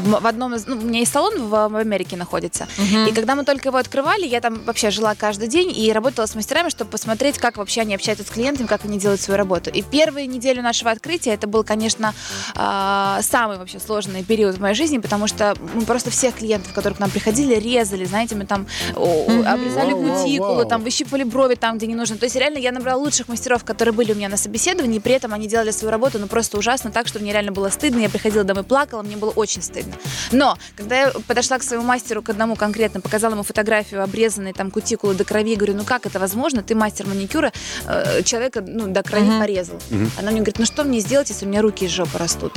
В 0.04 0.22
в 0.22 0.26
одном 0.26 0.54
из, 0.54 0.66
ну, 0.66 0.76
у 0.76 0.80
меня 0.80 1.00
есть 1.00 1.12
салон 1.12 1.48
в, 1.48 1.68
в 1.68 1.76
Америке 1.76 2.16
находится, 2.16 2.66
и 3.08 3.12
когда 3.12 3.34
мы 3.34 3.44
только 3.44 3.68
его 3.68 3.78
открывали, 3.78 4.24
я 4.26 4.40
там 4.40 4.62
вообще 4.64 4.90
жила 4.90 5.14
каждый 5.14 5.48
день 5.48 5.72
и 5.76 5.92
работала 5.92 6.26
с 6.26 6.34
мастерами, 6.34 6.68
чтобы 6.68 6.90
посмотреть, 6.90 7.38
как 7.38 7.56
вообще 7.56 7.80
они 7.80 7.94
общаются 7.94 8.24
с 8.24 8.30
клиентами, 8.30 8.66
как 8.66 8.84
они 8.84 8.98
делают 8.98 9.20
свою 9.20 9.38
работу. 9.38 9.70
И 9.70 9.82
первые 9.82 10.26
неделю 10.26 10.62
нашего 10.62 10.90
открытия 10.92 11.32
это 11.32 11.46
был, 11.46 11.64
конечно, 11.64 12.14
а, 12.54 13.20
самый 13.22 13.58
вообще 13.58 13.80
сложный 13.80 14.22
период 14.22 14.56
в 14.56 14.60
моей 14.60 14.74
жизни, 14.74 14.98
потому 14.98 15.26
что 15.26 15.54
мы 15.74 15.82
просто 15.82 16.10
всех 16.10 16.36
клиентов, 16.36 16.72
которые 16.72 16.96
к 16.96 17.00
нам 17.00 17.10
приходили, 17.10 17.54
резали, 17.54 18.04
знаете, 18.04 18.34
мы 18.36 18.46
там 18.46 18.66
о, 18.94 19.26
Вау, 19.74 20.02
кутикулу, 20.02 20.54
вау. 20.54 20.68
там 20.68 20.82
выщипывали 20.82 21.24
брови 21.24 21.54
там, 21.54 21.78
где 21.78 21.86
не 21.86 21.94
нужно. 21.94 22.16
То 22.16 22.24
есть 22.24 22.36
реально 22.36 22.58
я 22.58 22.72
набрала 22.72 23.02
лучших 23.02 23.28
мастеров, 23.28 23.64
которые 23.64 23.94
были 23.94 24.12
у 24.12 24.14
меня 24.14 24.28
на 24.28 24.36
собеседовании, 24.36 24.98
и 24.98 25.00
при 25.00 25.12
этом 25.14 25.32
они 25.32 25.48
делали 25.48 25.70
свою 25.70 25.90
работу, 25.90 26.18
ну 26.18 26.26
просто 26.26 26.58
ужасно 26.58 26.90
так, 26.90 27.06
что 27.06 27.18
мне 27.18 27.32
реально 27.32 27.52
было 27.52 27.68
стыдно. 27.68 28.00
Я 28.00 28.08
приходила 28.08 28.44
домой, 28.44 28.64
плакала, 28.64 29.02
мне 29.02 29.16
было 29.16 29.30
очень 29.30 29.62
стыдно. 29.62 29.94
Но 30.30 30.56
когда 30.76 31.00
я 31.00 31.10
подошла 31.26 31.58
к 31.58 31.62
своему 31.62 31.84
мастеру, 31.84 32.22
к 32.22 32.30
одному 32.30 32.56
конкретно, 32.56 33.00
показала 33.00 33.32
ему 33.32 33.42
фотографию 33.42 34.02
обрезанной 34.02 34.52
там 34.52 34.70
кутикулы 34.70 35.14
до 35.14 35.24
крови, 35.24 35.56
говорю, 35.56 35.74
ну 35.74 35.84
как 35.84 36.06
это 36.06 36.18
возможно? 36.18 36.62
Ты 36.62 36.74
мастер 36.74 37.06
маникюра, 37.06 37.52
э, 37.86 38.22
человека 38.22 38.62
ну, 38.66 38.86
до 38.88 39.02
крови 39.02 39.30
порезал. 39.38 39.78
Она 40.18 40.30
мне 40.30 40.40
говорит, 40.40 40.58
ну 40.58 40.66
что 40.66 40.84
мне 40.84 41.00
сделать, 41.00 41.28
если 41.30 41.46
у 41.46 41.48
меня 41.48 41.62
руки 41.62 41.84
из 41.84 41.90
жопы 41.90 42.18
растут? 42.18 42.52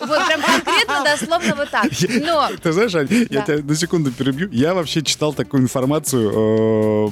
Вот 0.00 0.26
прям 0.26 0.42
конкретно, 0.42 1.04
дословно 1.04 1.54
вот 1.56 1.70
так. 1.70 1.86
Но 2.20 2.50
Ты 2.62 2.72
знаешь, 2.72 2.94
Ань, 2.94 3.08
я 3.30 3.42
тебя 3.42 3.58
на 3.62 3.74
секунду 3.74 4.10
перебью. 4.12 4.48
Я 4.50 4.74
вообще 4.74 5.02
читал 5.02 5.32
такую 5.32 5.63
информацию 5.64 6.30
э, 6.34 7.10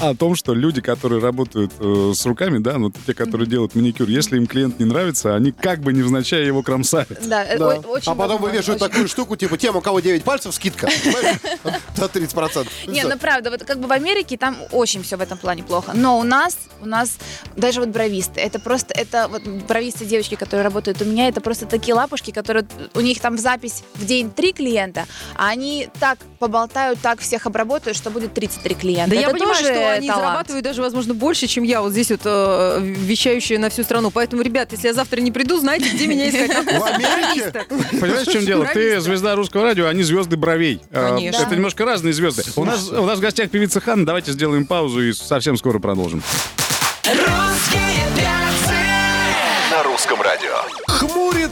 о 0.00 0.14
том, 0.16 0.34
что 0.34 0.52
люди, 0.52 0.80
которые 0.80 1.20
работают 1.20 1.70
э, 1.78 2.12
с 2.12 2.26
руками, 2.26 2.58
да, 2.58 2.76
ну 2.76 2.90
те, 3.06 3.14
которые 3.14 3.46
делают 3.48 3.76
маникюр, 3.76 4.08
если 4.08 4.36
им 4.36 4.48
клиент 4.48 4.80
не 4.80 4.84
нравится, 4.84 5.36
они 5.36 5.52
как 5.52 5.78
бы 5.80 5.92
невзначай 5.92 6.44
его 6.44 6.62
кромсают. 6.62 7.18
да, 7.28 7.44
э, 7.44 7.56
Да. 7.56 7.76
о- 7.76 7.80
очень 7.88 8.10
а 8.10 8.14
потом 8.16 8.42
вывешивают 8.42 8.82
очень. 8.82 8.90
такую 8.90 9.08
штуку, 9.08 9.36
типа, 9.36 9.56
тем, 9.58 9.76
у 9.76 9.80
кого 9.80 10.00
9 10.00 10.24
пальцев, 10.24 10.52
скидка. 10.54 10.88
До 11.96 12.06
30%. 12.06 12.66
Не, 12.88 13.04
ну 13.04 13.16
правда, 13.16 13.50
вот 13.50 13.62
как 13.62 13.78
бы 13.78 13.86
в 13.86 13.92
Америке 13.92 14.36
там 14.36 14.56
очень 14.72 15.04
все 15.04 15.16
в 15.16 15.20
этом 15.20 15.38
плане 15.38 15.62
плохо. 15.62 15.92
Но 15.94 16.18
у 16.18 16.24
нас, 16.24 16.56
у 16.80 16.86
нас 16.86 17.18
даже 17.56 17.78
вот 17.78 17.90
бровисты, 17.90 18.40
это 18.40 18.58
просто, 18.58 18.94
это 18.94 19.28
вот 19.28 19.42
бровисты 19.68 20.04
девочки, 20.04 20.34
которые 20.34 20.64
работают 20.64 21.00
у 21.00 21.04
меня, 21.04 21.28
это 21.28 21.40
просто 21.40 21.66
такие 21.66 21.94
лапушки, 21.94 22.32
которые, 22.32 22.66
у 22.94 23.00
них 23.00 23.20
там 23.20 23.38
запись 23.38 23.84
в 23.94 24.04
день 24.04 24.30
три 24.32 24.52
клиента, 24.52 25.06
а 25.36 25.48
они 25.48 25.88
так 26.00 26.18
поболтают, 26.42 26.98
так 26.98 27.20
всех 27.20 27.46
обработают, 27.46 27.96
что 27.96 28.10
будет 28.10 28.34
33 28.34 28.74
клиента. 28.74 29.10
Да 29.10 29.16
это 29.16 29.28
я 29.28 29.32
понимаю, 29.32 29.54
тоже 29.54 29.72
что 29.72 29.92
они 29.92 30.08
талант. 30.08 30.24
зарабатывают 30.24 30.64
даже, 30.64 30.82
возможно, 30.82 31.14
больше, 31.14 31.46
чем 31.46 31.62
я 31.62 31.80
вот 31.80 31.92
здесь 31.92 32.10
вот 32.10 32.22
э, 32.24 32.80
вещающая 32.82 33.60
на 33.60 33.70
всю 33.70 33.84
страну. 33.84 34.10
Поэтому, 34.10 34.42
ребят, 34.42 34.72
если 34.72 34.88
я 34.88 34.94
завтра 34.94 35.20
не 35.20 35.30
приду, 35.30 35.60
знаете, 35.60 35.88
где 35.90 36.08
меня 36.08 36.28
искать. 36.28 36.50
В 36.50 36.84
Америке? 36.84 37.52
Понимаешь, 38.00 38.26
в 38.26 38.32
чем 38.32 38.44
дело? 38.44 38.66
Ты 38.66 39.00
звезда 39.00 39.36
русского 39.36 39.62
радио, 39.62 39.86
они 39.86 40.02
звезды 40.02 40.36
бровей. 40.36 40.80
Э, 40.90 41.14
Конечно. 41.14 41.42
Это 41.42 41.54
немножко 41.54 41.84
разные 41.84 42.12
звезды. 42.12 42.42
У 42.56 42.64
нас, 42.64 42.88
у 42.88 43.06
нас 43.06 43.18
в 43.18 43.22
гостях 43.22 43.48
певица 43.48 43.80
Ханна. 43.80 44.04
Давайте 44.04 44.32
сделаем 44.32 44.66
паузу 44.66 45.00
и 45.00 45.12
совсем 45.12 45.56
скоро 45.56 45.78
продолжим. 45.78 46.24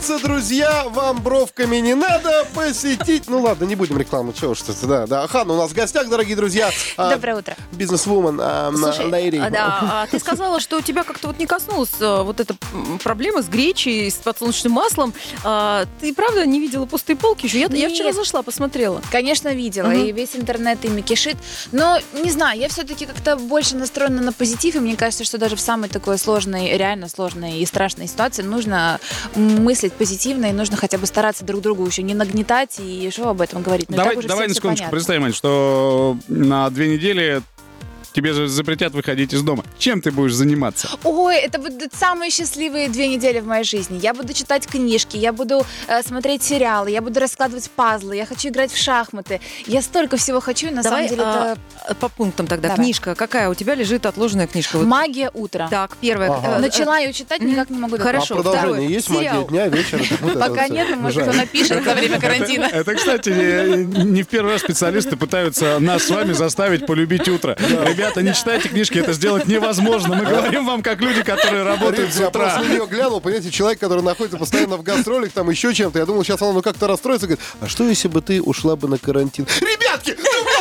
Называется, 0.00 0.26
друзья, 0.26 0.84
вам 0.88 1.20
бровками 1.20 1.76
не 1.76 1.94
надо 1.94 2.46
посетить. 2.54 3.24
Ну 3.28 3.42
ладно, 3.42 3.66
не 3.66 3.76
будем 3.76 3.98
рекламу, 3.98 4.32
чего 4.32 4.52
уж 4.52 4.62
это, 4.62 4.86
да, 4.86 5.06
да. 5.06 5.26
Ханна 5.26 5.52
у 5.52 5.56
нас 5.58 5.72
в 5.72 5.74
гостях, 5.74 6.08
дорогие 6.08 6.36
друзья. 6.36 6.70
А, 6.96 7.10
Доброе 7.10 7.36
утро. 7.36 7.54
Бизнес-вумен, 7.72 8.40
а, 8.42 8.72
Слушай, 8.74 9.04
lady. 9.10 9.38
а, 9.38 9.50
да, 9.50 10.08
ты 10.10 10.18
сказала, 10.18 10.58
что 10.58 10.78
у 10.78 10.80
тебя 10.80 11.04
как-то 11.04 11.26
вот 11.26 11.38
не 11.38 11.44
коснулась 11.44 11.90
а, 12.00 12.22
вот 12.22 12.40
эта 12.40 12.56
проблема 13.04 13.42
с 13.42 13.48
гречей, 13.48 14.10
с 14.10 14.14
подсолнечным 14.14 14.72
маслом. 14.72 15.12
Ты 15.42 16.14
правда 16.14 16.46
не 16.46 16.60
видела 16.60 16.86
пустые 16.86 17.16
полки 17.16 17.44
еще? 17.44 17.60
Я, 17.60 17.88
вчера 17.90 18.12
зашла, 18.12 18.40
посмотрела. 18.40 19.02
Конечно, 19.12 19.52
видела, 19.52 19.90
и 19.90 20.12
весь 20.12 20.34
интернет 20.34 20.82
ими 20.82 21.02
кишит. 21.02 21.36
Но, 21.72 21.98
не 22.14 22.30
знаю, 22.30 22.58
я 22.58 22.70
все-таки 22.70 23.04
как-то 23.04 23.36
больше 23.36 23.76
настроена 23.76 24.22
на 24.22 24.32
позитив, 24.32 24.76
и 24.76 24.80
мне 24.80 24.96
кажется, 24.96 25.24
что 25.24 25.36
даже 25.36 25.56
в 25.56 25.60
самой 25.60 25.90
такой 25.90 26.16
сложной, 26.16 26.78
реально 26.78 27.10
сложной 27.10 27.58
и 27.58 27.66
страшной 27.66 28.06
ситуации 28.06 28.42
нужно 28.42 28.98
мыслить 29.34 29.89
позитивно, 29.92 30.46
и 30.46 30.52
нужно 30.52 30.76
хотя 30.76 30.98
бы 30.98 31.06
стараться 31.06 31.44
друг 31.44 31.60
другу 31.60 31.86
еще 31.86 32.02
не 32.02 32.14
нагнетать, 32.14 32.76
и 32.78 33.10
что 33.10 33.28
об 33.30 33.40
этом 33.40 33.62
говорить. 33.62 33.90
И 33.90 33.94
давай 33.94 34.16
давай 34.16 34.48
на 34.48 34.54
секундочку 34.54 34.84
понятно. 34.84 34.96
представим, 34.96 35.32
что 35.32 36.16
на 36.28 36.70
две 36.70 36.88
недели 36.88 37.42
тебе 38.12 38.32
же 38.32 38.48
запретят 38.48 38.92
выходить 38.92 39.32
из 39.32 39.42
дома. 39.42 39.64
Чем 39.78 40.00
ты 40.00 40.10
будешь 40.10 40.34
заниматься? 40.34 40.88
Ой, 41.04 41.36
это 41.36 41.58
будут 41.58 41.94
самые 41.94 42.30
счастливые 42.30 42.88
две 42.88 43.08
недели 43.08 43.40
в 43.40 43.46
моей 43.46 43.64
жизни. 43.64 43.98
Я 44.02 44.14
буду 44.14 44.32
читать 44.32 44.66
книжки, 44.66 45.16
я 45.16 45.32
буду 45.32 45.64
э, 45.88 46.02
смотреть 46.02 46.42
сериалы, 46.42 46.90
я 46.90 47.00
буду 47.02 47.20
раскладывать 47.20 47.70
пазлы, 47.70 48.16
я 48.16 48.26
хочу 48.26 48.48
играть 48.48 48.72
в 48.72 48.76
шахматы. 48.76 49.40
Я 49.66 49.82
столько 49.82 50.16
всего 50.16 50.40
хочу, 50.40 50.68
и 50.68 50.70
на 50.70 50.82
Давай 50.82 51.08
самом 51.08 51.08
деле 51.08 51.22
а, 51.24 51.56
это 51.84 51.94
по 51.94 52.08
пунктам 52.08 52.46
тогда. 52.46 52.68
Давай. 52.68 52.84
Книжка 52.84 53.14
какая? 53.14 53.48
У 53.48 53.54
тебя 53.54 53.74
лежит 53.74 54.06
отложенная 54.06 54.46
книжка. 54.46 54.78
Вот. 54.78 54.86
магия 54.86 55.30
утра. 55.34 55.68
Так, 55.68 55.96
первая. 56.00 56.30
Ага. 56.30 56.48
э, 56.48 56.56
э, 56.56 56.60
Начала 56.60 56.98
ее 56.98 57.12
читать, 57.12 57.40
никак 57.40 57.70
не 57.70 57.78
могу 57.78 57.96
А 57.96 57.98
Хорошо. 57.98 58.34
продолжение 58.36 58.68
второе. 58.68 58.88
есть? 58.88 59.08
Сериал. 59.08 59.42
Магия 59.42 59.48
дня, 59.48 59.68
вечера? 59.68 60.38
Пока 60.38 60.68
нет, 60.68 60.88
но 60.90 60.96
может 60.96 61.22
кто 61.22 61.32
напишет 61.32 61.84
за 61.84 61.94
время 61.94 62.20
карантина. 62.20 62.64
Это, 62.64 62.94
кстати, 62.94 63.30
не 63.30 64.10
не 64.10 64.22
в 64.22 64.28
первый 64.28 64.52
раз 64.52 64.62
специалисты 64.62 65.16
пытаются 65.16 65.78
нас 65.78 66.04
с 66.04 66.10
вами 66.10 66.32
заставить 66.32 66.86
полюбить 66.86 67.28
утро. 67.28 67.56
Ребята, 67.60 67.99
не 68.22 68.34
читайте 68.34 68.68
книжки, 68.68 68.98
это 68.98 69.12
сделать 69.12 69.46
невозможно. 69.46 70.14
Мы 70.16 70.24
говорим 70.24 70.66
вам, 70.66 70.82
как 70.82 71.00
люди, 71.00 71.22
которые 71.22 71.62
работают 71.62 72.12
с 72.12 72.18
Я 72.20 72.28
утра. 72.28 72.40
просто 72.44 72.60
на 72.68 72.72
нее 72.72 72.86
глянул, 72.86 73.20
понимаете, 73.20 73.50
человек, 73.50 73.78
который 73.80 74.02
находится 74.02 74.36
постоянно 74.38 74.76
в 74.76 74.82
гастролях, 74.82 75.32
там 75.32 75.48
еще 75.50 75.72
чем-то. 75.74 75.98
Я 75.98 76.06
думал, 76.06 76.24
сейчас 76.24 76.40
она 76.42 76.52
ну 76.52 76.62
как-то 76.62 76.86
расстроится, 76.86 77.26
говорит, 77.26 77.44
а 77.60 77.68
что 77.68 77.84
если 77.88 78.08
бы 78.08 78.20
ты 78.22 78.40
ушла 78.42 78.76
бы 78.76 78.88
на 78.88 78.98
карантин? 78.98 79.46
Ребятки, 79.60 80.16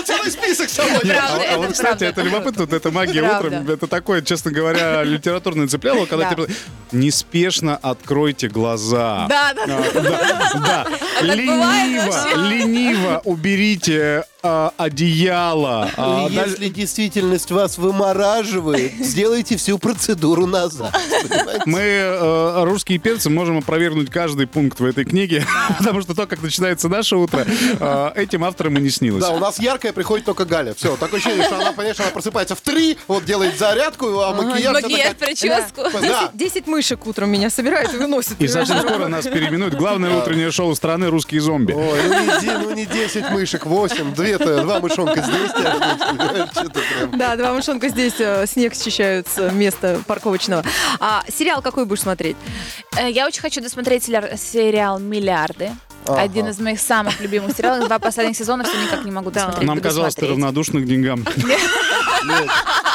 целый 0.06 0.32
список 0.32 0.70
сегодня. 0.70 1.14
А- 1.14 1.28
Правда, 1.28 1.46
а, 1.54 1.58
вот, 1.58 1.64
это 1.66 1.74
кстати, 1.74 1.88
правда, 1.90 2.06
это 2.06 2.22
это 2.22 2.30
любопытно, 2.30 2.62
вот 2.66 2.74
эта 2.74 2.92
магия 2.92 3.22
Правда. 3.22 3.48
утром, 3.48 3.70
это 3.70 3.88
такое, 3.88 4.22
честно 4.22 4.52
говоря, 4.52 5.04
литературное 5.04 5.68
цепляло, 5.68 6.06
когда 6.06 6.30
Да. 6.30 6.36
тебе 6.36 6.48
неспешно 6.92 7.78
откройте 7.78 8.48
глаза. 8.48 9.28
Да, 9.30 9.54
да, 9.54 9.64
А, 9.66 10.02
да, 10.02 10.60
да. 10.60 10.88
бывает 11.22 11.38
Лениво, 11.38 12.36
лениво 12.50 13.22
уберите 13.26 14.24
а, 14.42 14.72
одеяло. 14.78 15.90
А, 15.98 16.28
И 16.30 16.36
даль- 16.36 16.50
Если 16.50 16.70
действительность 16.70 17.52
вас 17.52 17.78
вымораживает, 17.78 18.94
сделайте 19.00 19.58
всю 19.58 19.78
процедуру 19.78 20.46
назад. 20.46 20.96
Понимаете? 21.28 21.62
Мы, 21.66 21.80
э, 21.80 22.64
русские 22.64 23.00
перцы, 23.00 23.30
можем 23.30 23.58
опровергнуть 23.58 24.10
каждый 24.10 24.48
пункт 24.48 24.80
в 24.80 24.86
этой 24.86 25.04
книге, 25.06 25.46
потому 25.78 26.02
что 26.02 26.14
то, 26.16 26.26
как 26.28 26.42
начинается 26.42 26.88
наше 26.90 27.18
утро, 27.18 27.46
э, 27.80 28.12
этим 28.16 28.44
авторам 28.44 28.78
и 28.78 28.82
не 28.82 28.90
снилось. 28.90 29.22
Да, 29.24 29.32
у 29.32 29.40
нас 29.40 29.60
яркая 29.60 29.92
приходит 29.94 30.26
только 30.26 30.46
Галя. 30.46 30.74
Все, 30.74 30.96
такое 30.96 31.20
ощущение, 31.20 31.46
что 31.46 31.56
она, 31.58 31.74
конечно, 31.74 32.04
она 32.06 32.14
просыпается 32.14 32.56
в 32.56 32.62
три, 32.62 32.98
вот 33.08 33.26
делает 33.26 33.58
зарядку, 33.58 34.20
а 34.22 34.34
макияж... 34.34 34.74
Макияж, 34.74 35.16
прическу. 35.16 35.82
Да. 36.02 36.32
10 36.34 36.68
мышек 36.68 37.06
утром 37.06 37.30
меня 37.30 37.50
собирают 37.50 37.94
и 37.94 37.98
выносят. 37.98 38.40
И 38.42 38.48
совсем 38.48 38.80
скоро 38.80 39.08
нас 39.08 39.26
переименуют. 39.26 39.76
Главное 39.76 40.16
утреннее 40.18 40.52
шоу 40.52 40.74
страны 40.76 41.08
«Русские 41.10 41.42
зомби». 41.42 41.74
Ой, 41.74 42.00
ну 42.08 42.14
не, 42.36 42.42
де- 42.42 42.58
ну 42.58 42.72
не 42.74 42.86
10 42.86 43.30
мышек, 43.32 43.66
8, 43.66 44.14
две-то, 44.38 44.62
два 44.64 44.80
мышонка 44.80 45.22
здесь. 45.22 45.52
Да, 47.14 47.36
два 47.36 47.54
мышонка 47.54 47.90
здесь 47.90 48.14
э, 48.20 48.46
снег 48.48 48.74
счищают 48.76 49.28
с 49.28 49.52
места 49.52 50.02
парковочного. 50.08 50.64
А 51.00 51.24
сериал 51.36 51.62
какой 51.62 51.86
будешь 51.86 52.02
смотреть? 52.02 52.38
Э, 52.98 53.10
Я 53.10 53.26
очень 53.28 53.42
хочу 53.42 53.62
досмотреть 53.62 54.04
сериал- 54.04 55.00
«Миллиарды». 55.00 55.72
Ага. 56.06 56.22
Один 56.22 56.48
из 56.48 56.58
моих 56.60 56.80
самых 56.80 57.20
любимых 57.20 57.56
сериалов. 57.56 57.86
Два 57.88 58.00
последних 58.00 58.36
сезона 58.36 58.64
все 58.64 58.74
никак 58.82 59.04
не 59.06 59.12
могу 59.12 59.30
досмотреть. 59.32 59.68
Нам 59.68 59.76
буду 59.76 59.88
казалось, 59.88 60.16
ты 60.16 60.28
равнодушна 60.28 60.80
к 60.80 60.86
деньгам. 60.86 61.26
Нет. 62.26 62.50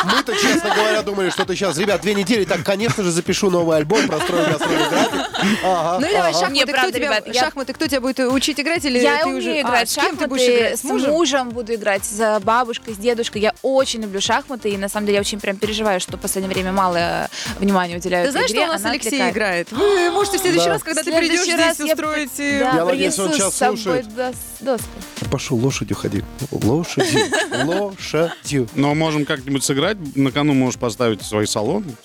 Мы-то, 0.04 0.34
честно 0.34 0.53
говоря, 0.74 1.02
думали, 1.02 1.30
что 1.30 1.44
ты 1.44 1.54
сейчас, 1.54 1.76
ребят, 1.78 2.00
две 2.00 2.14
недели, 2.14 2.44
так, 2.44 2.62
конечно 2.64 3.02
же, 3.02 3.10
запишу 3.10 3.50
новый 3.50 3.76
альбом, 3.76 4.06
прострою 4.08 4.46
гастрольный 4.50 4.88
график. 4.88 5.20
Ага, 5.64 5.98
Ну 6.00 6.06
и 6.08 6.12
давай 6.12 6.30
ага. 6.30 6.32
шахматы. 6.32 6.52
Не, 6.54 6.62
кто 6.64 6.72
правда, 6.72 6.92
тебя, 6.92 7.06
ребят, 7.08 7.26
я- 7.28 7.40
шахматы, 7.44 7.72
кто 7.72 7.86
тебя 7.86 8.00
будет 8.00 8.18
учить 8.20 8.58
играть? 8.60 8.84
Или 8.84 8.98
Я 8.98 9.18
ты 9.18 9.24
умею 9.26 9.38
уже... 9.38 9.60
играть 9.60 9.82
А, 9.82 9.86
в 9.86 9.90
с 9.90 9.94
кем 9.94 10.16
ты 10.16 10.26
будешь 10.26 10.42
шахматы, 10.42 10.64
играть? 10.66 10.80
с 10.80 10.84
мужем? 10.84 11.50
буду 11.50 11.74
играть, 11.74 12.04
с 12.04 12.40
бабушкой, 12.42 12.94
с 12.94 12.98
дедушкой. 12.98 13.42
Я 13.42 13.54
очень 13.62 14.02
люблю 14.02 14.20
шахматы, 14.20 14.70
и 14.70 14.76
на 14.76 14.88
самом 14.88 15.06
деле 15.06 15.16
я 15.16 15.20
очень 15.20 15.40
прям 15.40 15.56
переживаю, 15.56 16.00
что 16.00 16.16
в 16.16 16.20
последнее 16.20 16.52
время 16.52 16.72
мало 16.72 16.96
э, 16.96 17.26
внимания 17.58 17.96
уделяют 17.96 18.26
Ты 18.28 18.32
знаешь, 18.32 18.50
игре. 18.50 18.60
что 18.60 18.68
у 18.68 18.72
нас 18.72 18.80
Она 18.82 18.90
Алексей 18.90 19.08
отвлекает. 19.08 19.32
играет? 19.34 19.72
Вы 19.72 20.10
можете 20.10 20.38
в 20.38 20.40
следующий 20.40 20.66
Да. 20.66 20.72
раз, 20.72 20.82
когда 20.82 21.02
В 21.02 21.04
ты 21.04 21.12
придешь 21.18 21.46
раз 21.58 21.74
здесь 21.76 21.86
я 21.88 21.94
устроить... 21.94 22.30
при- 22.32 22.50
э, 22.56 22.58
Да, 22.60 22.76
Я 22.76 22.84
надеюсь, 22.84 23.18
он 23.18 23.28
принесу 23.28 23.38
сейчас 23.44 23.54
с 23.54 23.56
собой 23.58 23.76
слушает. 23.78 24.06
дос- 24.06 24.34
доску. 24.60 24.88
Пошел 25.30 25.56
лошадью 25.58 25.96
ходи. 25.96 26.22
Лошадью. 26.50 27.20
Лошадью. 27.64 28.68
Но 28.74 28.94
можем 28.94 29.24
как-нибудь 29.24 29.64
сыграть. 29.64 29.96
На 30.16 30.30
кону 30.32 30.54
можешь 30.64 30.80
поставить 30.80 31.22
свой 31.22 31.46
салон. 31.46 31.84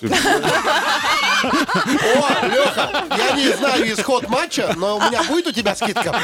О, 1.42 2.46
Леха, 2.46 3.04
я 3.16 3.32
не 3.34 3.52
знаю 3.56 3.92
исход 3.92 4.28
матча, 4.28 4.74
но 4.76 4.98
у 4.98 5.00
меня 5.00 5.22
будет 5.24 5.46
у 5.46 5.52
тебя 5.52 5.74
скидка. 5.74 6.14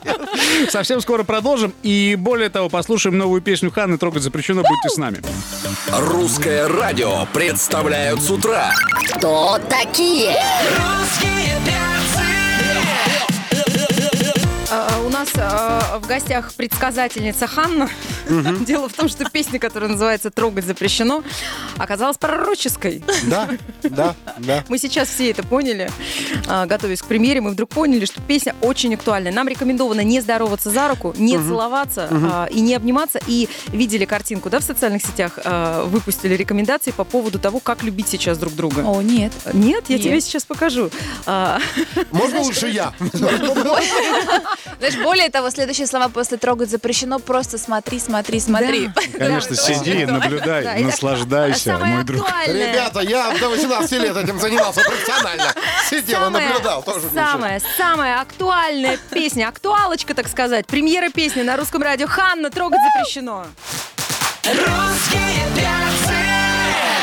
Совсем 0.70 1.00
скоро 1.00 1.22
продолжим. 1.24 1.74
И 1.82 2.16
более 2.18 2.48
того, 2.48 2.68
послушаем 2.68 3.18
новую 3.18 3.42
песню 3.42 3.70
Ханны 3.70 3.98
«Трогать 3.98 4.22
запрещено». 4.22 4.62
Будьте 4.62 4.88
с 4.88 4.96
нами. 4.96 5.20
Русское 5.92 6.66
радио 6.68 7.26
представляют 7.32 8.22
с 8.22 8.30
утра. 8.30 8.72
Кто 9.16 9.58
такие? 9.68 10.36
А, 10.78 11.02
У 11.02 11.97
нас 15.18 15.30
а, 15.36 15.98
в 15.98 16.06
гостях 16.06 16.52
предсказательница 16.52 17.48
Ханна. 17.48 17.88
Дело 18.64 18.88
в 18.88 18.92
том, 18.92 19.08
что 19.08 19.28
песня, 19.28 19.58
которая 19.58 19.90
называется 19.90 20.30
«Трогать 20.30 20.64
запрещено», 20.64 21.24
оказалась 21.76 22.18
пророческой. 22.18 23.02
Да, 23.24 23.48
да, 23.82 24.14
да. 24.38 24.64
Мы 24.68 24.78
сейчас 24.78 25.08
все 25.08 25.30
это 25.30 25.42
поняли, 25.42 25.90
а, 26.46 26.66
готовясь 26.66 27.02
к 27.02 27.06
премьере, 27.06 27.40
мы 27.40 27.50
вдруг 27.50 27.70
поняли, 27.70 28.04
что 28.04 28.20
песня 28.20 28.54
очень 28.60 28.94
актуальна. 28.94 29.32
Нам 29.32 29.48
рекомендовано 29.48 30.02
не 30.02 30.20
здороваться 30.20 30.70
за 30.70 30.86
руку, 30.86 31.12
не 31.16 31.36
целоваться 31.36 32.08
а, 32.10 32.46
и 32.46 32.60
не 32.60 32.74
обниматься. 32.74 33.20
И 33.26 33.48
видели 33.68 34.04
картинку, 34.04 34.50
да, 34.50 34.60
в 34.60 34.64
социальных 34.64 35.02
сетях, 35.02 35.38
а, 35.44 35.84
выпустили 35.84 36.34
рекомендации 36.34 36.92
по 36.92 37.04
поводу 37.04 37.40
того, 37.40 37.58
как 37.58 37.82
любить 37.82 38.08
сейчас 38.08 38.38
друг 38.38 38.54
друга. 38.54 38.82
О, 38.84 39.02
нет. 39.02 39.32
Нет, 39.52 39.84
я 39.88 39.96
Нет. 39.96 40.04
тебе 40.04 40.20
сейчас 40.20 40.44
покажу. 40.44 40.90
А, 41.26 41.58
Можно 42.12 42.40
лучше 42.40 42.68
я? 42.68 42.92
Знаешь, 44.78 44.96
более 45.08 45.30
того, 45.30 45.48
следующие 45.48 45.86
слова 45.86 46.10
после 46.10 46.36
«трогать 46.36 46.68
запрещено» 46.68 47.18
просто 47.18 47.56
смотри, 47.56 47.98
смотри, 47.98 48.40
смотри. 48.40 48.90
Конечно, 49.18 49.56
Да, 49.56 49.62
сиди, 49.62 50.04
наблюдай, 50.04 50.82
наслаждайся, 50.84 51.70
самое 51.70 51.94
мой 51.94 52.04
друг. 52.04 52.20
актуальное. 52.20 52.72
Ребята, 52.72 53.00
я 53.00 53.34
до 53.40 53.48
18 53.48 53.92
лет 53.92 54.14
этим 54.18 54.38
занимался 54.38 54.82
профессионально. 54.82 55.54
Сидел 55.88 56.26
и 56.26 56.30
наблюдал. 56.30 56.82
Тоже 56.82 57.06
ничего. 57.06 57.14
самая, 57.24 57.62
самая 57.78 58.20
актуальная 58.20 58.98
песня, 59.08 59.48
актуалочка, 59.48 60.12
так 60.12 60.28
сказать, 60.28 60.66
премьера 60.66 61.08
песни 61.08 61.40
на 61.40 61.56
русском 61.56 61.82
радио 61.82 62.06
«Ханна, 62.06 62.50
трогать 62.50 62.80
запрещено». 62.94 63.46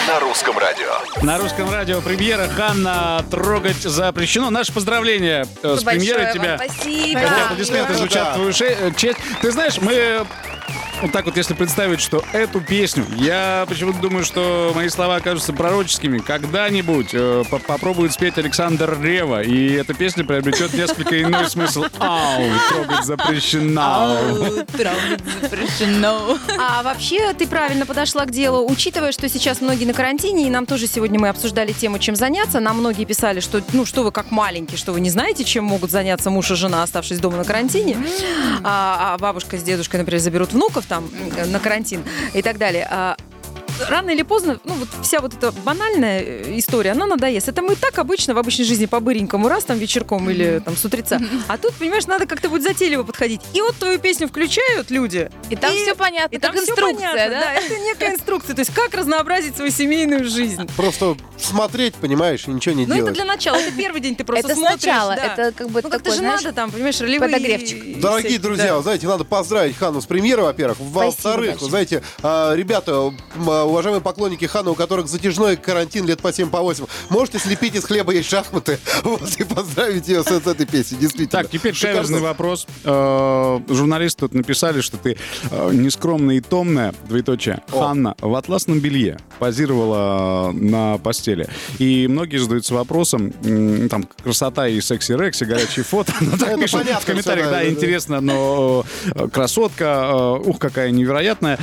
На 0.07 0.19
русском 0.19 0.55
радио. 0.59 1.23
На 1.23 1.39
русском 1.39 1.71
радио 1.71 1.99
премьера 1.99 2.47
Ханна 2.47 3.25
«Трогать 3.31 3.77
запрещено». 3.77 4.51
Наше 4.51 4.71
поздравление 4.71 5.47
э, 5.63 5.75
с 5.77 5.83
премьерой 5.83 6.31
тебя. 6.31 6.57
Спасибо. 6.57 7.21
Хотя 7.21 7.45
аплодисменты 7.45 7.93
звучат 7.95 8.29
в 8.29 8.33
твою 8.35 8.49
э, 8.51 8.91
честь. 8.95 9.17
Ты 9.41 9.51
знаешь, 9.51 9.79
мы 9.81 10.25
вот 11.01 11.11
так 11.11 11.25
вот, 11.25 11.37
если 11.37 11.53
представить, 11.53 12.01
что 12.01 12.23
эту 12.33 12.61
песню, 12.61 13.05
я 13.17 13.65
почему-то 13.67 13.99
думаю, 13.99 14.23
что 14.25 14.71
мои 14.75 14.89
слова 14.89 15.17
окажутся 15.17 15.53
пророческими. 15.53 16.19
Когда-нибудь 16.19 17.09
э, 17.13 17.43
по- 17.49 17.59
попробует 17.59 18.13
спеть 18.13 18.37
Александр 18.37 18.97
Рева, 19.01 19.41
и 19.43 19.73
эта 19.73 19.93
песня 19.93 20.23
приобретет 20.23 20.73
несколько 20.73 21.21
иной 21.21 21.49
смысл. 21.49 21.85
Ау, 21.99 22.41
трогать 22.69 23.05
запрещено. 23.05 24.17
Трогать 24.71 25.21
запрещено. 25.41 26.37
А 26.59 26.81
вообще 26.81 27.33
ты 27.33 27.45
правильно 27.45 27.85
подошла 27.85 28.25
к 28.25 28.31
делу, 28.31 28.65
учитывая, 28.69 29.11
что 29.11 29.29
сейчас 29.29 29.61
многие 29.61 29.85
на 29.85 29.93
карантине, 29.93 30.47
и 30.47 30.49
нам 30.49 30.65
тоже 30.65 30.87
сегодня 30.87 31.19
мы 31.19 31.29
обсуждали 31.29 31.73
тему, 31.73 31.99
чем 31.99 32.15
заняться. 32.15 32.59
Нам 32.59 32.79
многие 32.79 33.05
писали, 33.05 33.41
что 33.41 33.61
ну 33.73 33.85
что 33.85 34.03
вы 34.03 34.11
как 34.11 34.31
маленькие, 34.31 34.77
что 34.77 34.93
вы 34.93 35.01
не 35.01 35.09
знаете, 35.09 35.43
чем 35.43 35.65
могут 35.65 35.91
заняться 35.91 36.29
муж 36.29 36.49
и 36.51 36.55
жена, 36.55 36.83
оставшись 36.83 37.19
дома 37.19 37.37
на 37.37 37.43
карантине. 37.43 37.97
А, 38.63 39.13
а 39.13 39.17
бабушка 39.17 39.57
с 39.57 39.63
дедушкой, 39.63 39.99
например, 39.99 40.21
заберут 40.21 40.53
внуков 40.55 40.85
там 40.85 41.09
на 41.47 41.59
карантин 41.59 42.03
и 42.33 42.41
так 42.41 42.57
далее. 42.57 42.87
Рано 43.89 44.09
или 44.11 44.21
поздно, 44.23 44.59
ну 44.63 44.73
вот 44.75 44.87
вся 45.01 45.19
вот 45.19 45.33
эта 45.33 45.51
банальная 45.51 46.21
э, 46.21 46.57
история, 46.57 46.91
она 46.91 47.05
надоест. 47.05 47.47
Это 47.49 47.61
мы 47.61 47.73
и 47.73 47.75
так 47.75 47.97
обычно 47.99 48.33
в 48.33 48.37
обычной 48.37 48.65
жизни 48.65 48.85
по-быренькому 48.85 49.47
раз 49.47 49.63
там 49.65 49.77
вечерком 49.77 50.29
или 50.29 50.61
там 50.63 50.75
с 50.77 50.85
утреца. 50.85 51.19
А 51.47 51.57
тут, 51.57 51.73
понимаешь, 51.75 52.05
надо 52.07 52.25
как-то 52.25 52.49
будет 52.49 52.63
затейливо 52.63 53.03
подходить. 53.03 53.41
И 53.53 53.61
вот 53.61 53.75
твою 53.75 53.99
песню 53.99 54.27
включают 54.27 54.89
люди. 54.91 55.29
И 55.49 55.55
там 55.55 55.71
все 55.73 55.95
понятно, 55.95 56.35
И 56.35 56.39
там 56.39 56.55
инструкция, 56.55 56.93
понятно, 56.95 57.29
да? 57.29 57.53
это 57.53 57.77
некая 57.79 58.13
инструкция. 58.13 58.55
То 58.55 58.61
есть 58.61 58.73
как 58.73 58.93
разнообразить 58.93 59.55
свою 59.55 59.71
семейную 59.71 60.25
жизнь. 60.29 60.67
Просто 60.75 61.17
смотреть, 61.37 61.95
понимаешь, 61.95 62.47
и 62.47 62.51
ничего 62.51 62.75
не 62.75 62.85
Ну, 62.85 62.93
это 62.93 62.97
делать. 62.97 63.13
для 63.15 63.25
начала. 63.25 63.55
Это 63.57 63.71
первый 63.75 64.01
день 64.01 64.15
ты 64.15 64.23
просто 64.25 64.47
Это 64.47 64.55
смотришь. 64.55 64.81
сначала, 64.81 65.15
да. 65.15 65.25
это 65.25 65.51
как 65.51 65.69
бы 65.69 65.81
Ну, 65.83 65.89
как-то 65.89 66.11
же 66.11 66.17
знаешь, 66.17 66.41
надо 66.43 66.55
там, 66.55 66.71
понимаешь, 66.71 66.99
ролевые... 67.01 67.31
подогревчик. 67.31 67.99
Дорогие 67.99 68.19
всякие, 68.21 68.39
друзья, 68.39 68.73
да. 68.75 68.81
знаете, 68.81 69.07
надо 69.07 69.23
поздравить 69.25 69.77
Ханну 69.77 70.01
с 70.01 70.05
премьерой, 70.05 70.45
во-первых. 70.45 70.77
Во-вторых, 70.79 71.59
знаете, 71.59 72.01
а, 72.23 72.53
ребята, 72.55 73.13
а, 73.47 73.64
уважаемые 73.65 74.01
поклонники 74.01 74.45
Ханны, 74.45 74.71
у 74.71 74.75
которых 74.75 75.07
затяжной 75.07 75.57
карантин 75.57 76.05
лет 76.05 76.21
по 76.21 76.31
7 76.31 76.49
по 76.49 76.61
8, 76.61 76.85
можете 77.09 77.39
слепить 77.39 77.75
из 77.75 77.83
хлеба 77.83 78.13
есть 78.13 78.29
шахматы 78.29 78.79
вот, 79.03 79.21
и 79.37 79.43
поздравить 79.43 80.07
ее 80.07 80.23
с, 80.23 80.27
с 80.27 80.47
этой 80.47 80.65
песней, 80.65 80.97
действительно. 80.97 81.43
Так, 81.43 81.51
теперь 81.51 81.79
каверзный 81.79 82.19
вопрос. 82.19 82.67
Э, 82.83 83.59
Журналисты 83.67 84.21
тут 84.21 84.33
написали, 84.33 84.81
что 84.81 84.97
ты 84.97 85.17
э, 85.51 85.69
нескромная 85.73 86.35
и 86.35 86.41
томная, 86.41 86.93
двоеточие, 87.07 87.61
Ханна 87.69 88.15
в 88.19 88.35
атласном 88.35 88.79
белье 88.79 89.17
позировала 89.39 90.51
на 90.51 90.97
постели. 90.97 91.47
И 91.79 92.07
многие 92.07 92.37
задаются 92.37 92.73
вопросом, 92.73 93.31
там, 93.89 94.07
красота 94.23 94.67
и 94.67 94.79
секси-рекси, 94.79 95.43
горячие 95.45 95.83
фото. 95.83 96.13
Ну, 96.25 96.37
так 96.37 96.49
Это 96.49 96.61
пишут 96.61 96.81
в 96.87 97.05
комментариях, 97.05 97.49
да, 97.51 97.69
интересно, 97.69 98.19
но 98.19 98.83
э, 99.13 99.27
красотка, 99.27 100.33
ух, 100.33 100.59
какая 100.59 100.91
невероятная. 100.91 101.59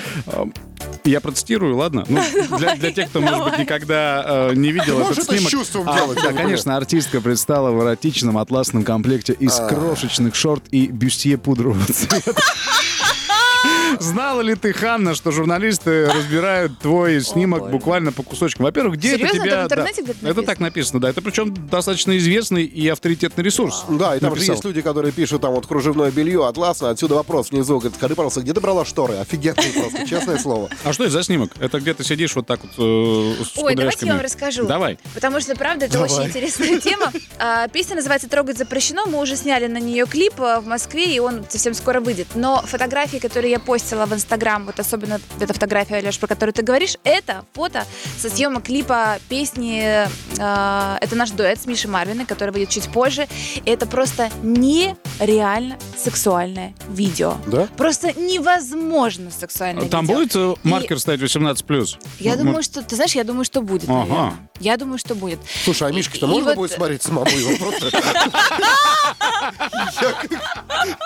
Я 1.05 1.21
процитирую, 1.21 1.77
ладно? 1.77 2.05
Ну, 2.09 2.21
для, 2.59 2.77
для 2.77 2.93
тех, 2.93 3.09
кто, 3.09 3.21
может 3.21 3.45
быть, 3.45 3.59
никогда 3.59 4.25
э, 4.51 4.55
не 4.55 4.71
видел 4.71 4.99
Можешь 5.01 5.19
этот 5.19 5.37
снимок. 5.37 5.51
чувством 5.51 5.89
А, 5.89 5.97
делать, 5.97 6.19
да, 6.23 6.33
конечно, 6.33 6.77
артистка 6.77 7.21
предстала 7.21 7.71
в 7.71 7.83
эротичном 7.83 8.39
атласном 8.39 8.85
комплекте 8.85 9.33
из 9.33 9.55
крошечных 9.69 10.35
шорт 10.35 10.65
и 10.71 10.87
бюстье 10.87 11.39
пудрового 11.39 11.85
цвета. 11.87 12.35
Знала 14.01 14.41
ли 14.41 14.55
ты, 14.55 14.73
Ханна, 14.73 15.15
что 15.15 15.31
журналисты 15.31 16.07
разбирают 16.07 16.79
твой 16.79 17.21
снимок 17.21 17.71
буквально 17.71 18.13
по 18.13 18.23
кусочкам? 18.23 18.65
Во-первых, 18.65 18.97
где 18.99 19.13
Серьезно? 19.17 19.37
это 19.37 19.45
тебя... 19.45 19.63
В 19.63 19.65
интернете 19.65 20.03
где-то 20.03 20.27
Это 20.29 20.43
так 20.43 20.61
написано, 20.61 21.01
да. 21.01 21.11
Это 21.11 21.23
причем 21.23 21.55
достаточно 21.69 22.17
известный 22.19 22.65
и 22.65 22.89
авторитетный 22.89 23.45
ресурс. 23.45 23.85
Да, 23.89 24.17
и 24.17 24.21
там 24.21 24.31
же 24.31 24.37
написал. 24.37 24.55
есть 24.55 24.65
люди, 24.65 24.83
которые 24.83 25.13
пишут 25.13 25.43
там 25.43 25.53
вот 25.53 25.67
кружевное 25.67 26.11
белье, 26.11 26.47
атласное. 26.47 26.91
Отсюда 26.91 27.15
вопрос 27.15 27.51
внизу. 27.51 27.79
Говорит, 27.79 27.97
скажи, 27.97 28.15
пожалуйста, 28.15 28.41
где 28.41 28.53
ты 28.53 28.61
брала 28.61 28.85
шторы? 28.85 29.17
Офигенные 29.17 29.73
просто, 29.73 30.07
честное 30.09 30.39
слово. 30.39 30.69
А 30.85 30.93
что 30.93 31.05
это 31.05 31.13
за 31.13 31.23
снимок? 31.23 31.53
Это 31.61 31.79
где 31.81 31.95
ты 31.95 32.05
сидишь 32.05 32.35
вот 32.35 32.47
так 32.47 32.61
вот 32.63 32.73
э, 32.79 33.45
с 33.45 33.59
Ой, 33.59 33.75
давайте 33.75 33.75
я 33.75 33.75
кудряшками? 33.77 34.11
вам 34.11 34.21
расскажу. 34.21 34.67
Давай. 34.67 34.99
Потому 35.15 35.41
что, 35.41 35.55
правда, 35.55 35.85
это 35.87 35.95
Давай. 35.95 36.11
очень 36.11 36.29
интересная 36.29 36.81
тема. 36.81 37.13
А, 37.39 37.69
Песня 37.69 37.97
называется 37.97 38.29
«Трогать 38.29 38.59
запрещено». 38.59 39.07
Мы 39.07 39.21
уже 39.21 39.37
сняли 39.37 39.67
на 39.67 39.79
нее 39.79 40.07
клип 40.07 40.35
а, 40.41 40.61
в 40.61 40.67
Москве, 40.67 41.15
и 41.15 41.19
он 41.19 41.45
совсем 41.49 41.75
скоро 41.75 42.01
выйдет. 42.01 42.29
Но 42.35 42.63
фотографии, 42.63 43.19
которые 43.19 43.52
я 43.53 43.59
постила 43.61 44.07
в 44.07 44.15
Инстаграм, 44.15 44.65
вот 44.65 44.81
особенно 44.81 45.21
эта 45.39 45.53
фотография, 45.53 46.01
Леш, 46.01 46.19
про 46.19 46.27
которую 46.27 46.55
ты 46.55 46.63
говоришь, 46.63 46.97
это 47.05 47.45
фото 47.53 47.85
со 48.19 48.31
съемок 48.31 48.63
клипа 48.65 49.19
песни 49.29 50.07
а, 50.41 50.97
«Это 51.03 51.15
наш 51.17 51.31
дуэт» 51.33 51.61
с 51.61 51.67
Мишей 51.67 51.91
Марвиной, 51.91 52.25
который 52.25 52.51
выйдет 52.51 52.71
чуть 52.71 52.89
позже. 52.91 53.29
И 53.65 53.69
это 53.71 53.85
просто 53.87 54.31
нереально 54.43 55.77
сексуальное 56.03 56.73
видео. 56.89 57.37
Да? 57.47 57.69
Просто 57.77 58.13
невозможно 58.19 59.31
сексуальное 59.31 59.87
Там 59.89 60.07
видео. 60.07 60.15
будет 60.17 60.37
э, 60.37 60.55
маркер 60.63 60.99
стоять 60.99 61.21
18+. 61.21 61.99
Я 62.21 62.33
М- 62.33 62.39
думаю, 62.39 62.63
что... 62.63 62.83
Ты 62.83 62.95
знаешь, 62.97 63.13
я 63.15 63.25
думаю, 63.25 63.45
что 63.45 63.61
будет, 63.61 63.91
Ага. 63.91 63.99
наверное. 64.01 64.33
Я 64.61 64.77
думаю, 64.79 64.97
что 64.99 65.15
будет. 65.15 65.41
Слушай, 65.65 65.89
а 65.89 65.91
И- 65.91 65.95
Мишка-то 65.95 66.25
и 66.25 66.29
можно 66.29 66.49
вот- 66.51 66.57
будет 66.57 66.73
смотреть 66.73 67.03
самому 67.03 67.31
его 67.31 67.57
просто? 67.59 67.91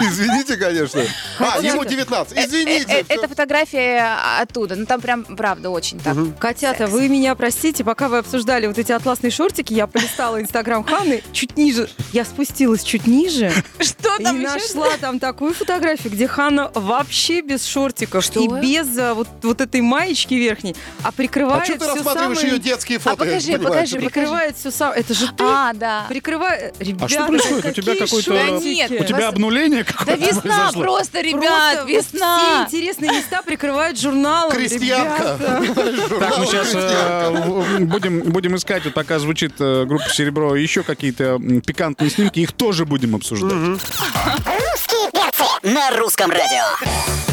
Извините, 0.01 0.57
конечно. 0.57 1.03
А, 1.39 1.59
ему 1.61 1.85
19. 1.85 2.36
Э, 2.37 2.41
э, 2.41 2.47
Извините. 2.47 3.05
Это 3.09 3.29
фотография 3.29 4.17
оттуда. 4.41 4.77
Ну, 4.77 4.87
там 4.87 5.01
прям, 5.01 5.25
правда, 5.25 5.71
очень 5.71 5.99
так. 5.99 6.17
Котята, 6.39 6.81
Секс. 6.85 6.93
вы 6.93 7.09
меня 7.09 7.35
простите, 7.35 7.83
пока 7.85 8.09
вы 8.09 8.19
обсуждали 8.19 8.67
вот 8.67 8.79
эти 8.79 8.93
атласные 8.93 9.31
шортики, 9.31 9.73
я 9.73 9.87
полистала 9.87 10.41
инстаграм 10.41 10.85
Ханы 10.85 11.23
чуть 11.33 11.57
ниже. 11.57 11.89
Я 12.13 12.25
спустилась 12.25 12.83
чуть 12.83 13.07
ниже 13.07 13.51
Что 13.81 14.17
и 14.19 14.23
там 14.25 14.41
еще? 14.41 14.49
нашла 14.49 14.89
там 15.01 15.19
такую 15.19 15.55
фотографию, 15.55 16.13
где 16.13 16.27
Хана 16.29 16.71
вообще 16.75 17.41
без 17.41 17.65
шортиков 17.67 18.25
Что? 18.25 18.41
и 18.41 18.49
без 18.61 18.97
а, 18.99 19.15
вот, 19.15 19.29
вот 19.43 19.61
этой 19.61 19.81
маечки 19.81 20.35
верхней, 20.35 20.77
а 21.03 21.09
А 21.09 21.13
прикрывает 21.13 21.65
что 21.65 21.75
ты 21.75 21.85
все 21.85 21.95
рассматриваешь 21.95 22.39
самое... 22.39 22.55
ее 22.55 22.59
детские 22.61 22.99
фото? 22.99 23.25
я 23.25 23.31
покажи, 23.31 23.59
покажи, 23.59 23.97
Прикрывает 23.97 24.57
все 24.57 24.71
самое... 24.71 25.01
Это 25.01 25.15
же 25.15 25.27
ты 25.29 25.45
А, 25.45 25.73
да. 25.73 26.05
прикрывает... 26.09 26.75
Ребята, 26.79 27.05
А 27.05 27.09
что 27.09 27.27
происходит? 27.27 27.67
У 27.67 27.73
тебя 27.73 27.93
какой-то... 27.95 28.23
шортики? 28.23 28.67
нет, 28.69 28.91
У 29.01 29.05
тебя 29.05 29.29
обнуление 29.29 29.85
Да 29.85 29.93
какое-то 29.93 30.21
весна 30.25 30.41
произошло? 30.43 30.83
просто, 30.83 31.21
ребят, 31.21 31.89
весна. 31.89 32.26
Все 32.39 32.63
интересные 32.79 33.11
места 33.13 33.43
прикрывают 33.43 33.99
журналом. 34.01 34.53
Крестьянка. 34.53 35.39
Так, 36.21 36.39
мы 36.39 36.47
сейчас 36.47 36.69
Крестьянка. 36.71 37.81
будем, 37.81 38.21
будем 38.21 38.57
искать, 38.57 38.85
вот 38.85 38.95
пока 38.95 39.19
звучит 39.19 39.55
э, 39.61 39.85
группа 39.85 40.09
«Серебро», 40.11 40.55
еще 40.57 40.83
какие-то 40.83 41.25
м, 41.35 41.61
пикантные 41.61 42.11
снимки, 42.11 42.41
их 42.41 42.53
тоже 42.53 42.85
будем 42.87 43.15
обсуждать. 43.15 43.53
Русские 43.53 45.11
перцы 45.13 45.45
на 45.63 45.91
русском 45.99 46.31
радио. 46.31 47.26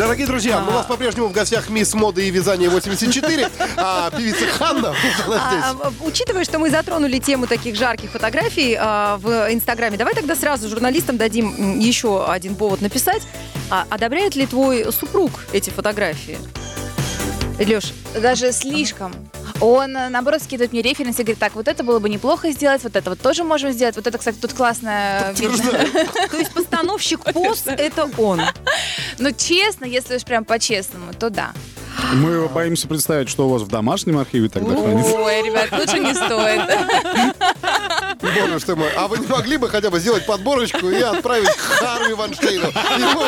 Дорогие 0.00 0.26
друзья, 0.26 0.64
у 0.66 0.70
нас 0.70 0.86
по-прежнему 0.86 1.28
в 1.28 1.32
гостях 1.32 1.68
мисс 1.68 1.92
моды 1.92 2.26
и 2.26 2.30
вязания 2.30 2.70
84, 2.70 3.50
а 3.76 4.10
певица 4.10 4.46
Ханна 4.46 4.94
А, 5.28 5.76
а, 5.78 5.92
учитывая, 6.00 6.44
что 6.44 6.58
мы 6.58 6.70
затронули 6.70 7.18
тему 7.18 7.46
таких 7.46 7.76
жарких 7.76 8.10
фотографий 8.10 8.78
а, 8.80 9.18
в 9.18 9.52
Инстаграме, 9.52 9.98
давай 9.98 10.14
тогда 10.14 10.34
сразу 10.36 10.70
журналистам 10.70 11.18
дадим 11.18 11.78
еще 11.78 12.24
один 12.24 12.54
повод 12.54 12.80
написать. 12.80 13.24
А, 13.68 13.84
одобряет 13.90 14.36
ли 14.36 14.46
твой 14.46 14.90
супруг 14.90 15.32
эти 15.52 15.68
фотографии? 15.68 16.38
Леш, 17.60 17.92
Даже 18.14 18.52
слишком. 18.52 19.12
Он, 19.60 19.94
э, 19.94 20.08
наоборот, 20.08 20.42
скидывает 20.42 20.72
мне 20.72 20.80
референсы 20.80 21.20
и 21.20 21.24
говорит, 21.24 21.38
так, 21.38 21.54
вот 21.54 21.68
это 21.68 21.84
было 21.84 21.98
бы 21.98 22.08
неплохо 22.08 22.50
сделать, 22.52 22.82
вот 22.82 22.96
это 22.96 23.10
вот 23.10 23.20
тоже 23.20 23.44
можем 23.44 23.72
сделать. 23.72 23.96
Вот 23.96 24.06
это, 24.06 24.16
кстати, 24.16 24.38
тут 24.40 24.54
классно 24.54 25.34
видно. 25.36 25.62
то 26.30 26.36
есть 26.38 26.52
постановщик 26.52 27.20
пост 27.32 27.66
это 27.66 28.08
он. 28.16 28.40
Ну, 29.18 29.32
честно, 29.32 29.84
если 29.84 30.16
уж 30.16 30.24
прям 30.24 30.44
по-честному, 30.44 31.12
то 31.12 31.28
да. 31.28 31.52
Мы 32.14 32.48
боимся 32.48 32.88
представить, 32.88 33.28
что 33.28 33.46
у 33.46 33.50
вас 33.50 33.62
в 33.62 33.68
домашнем 33.68 34.18
архиве 34.18 34.48
тогда 34.48 34.74
хранится. 34.74 35.12
Ой, 35.16 35.42
ребят, 35.42 35.70
лучше 35.72 35.98
не 35.98 36.14
стоит. 36.14 36.62
Боже 38.22 38.60
ты 38.60 38.76
мой. 38.76 38.90
А 38.96 39.08
вы 39.08 39.18
не 39.18 39.26
могли 39.26 39.56
бы 39.56 39.68
хотя 39.68 39.90
бы 39.90 39.98
сделать 39.98 40.26
подборочку 40.26 40.90
и 40.90 41.00
отправить 41.00 41.48
Харви 41.56 42.14
Ванштейну? 42.14 42.66
Ему, 42.66 43.22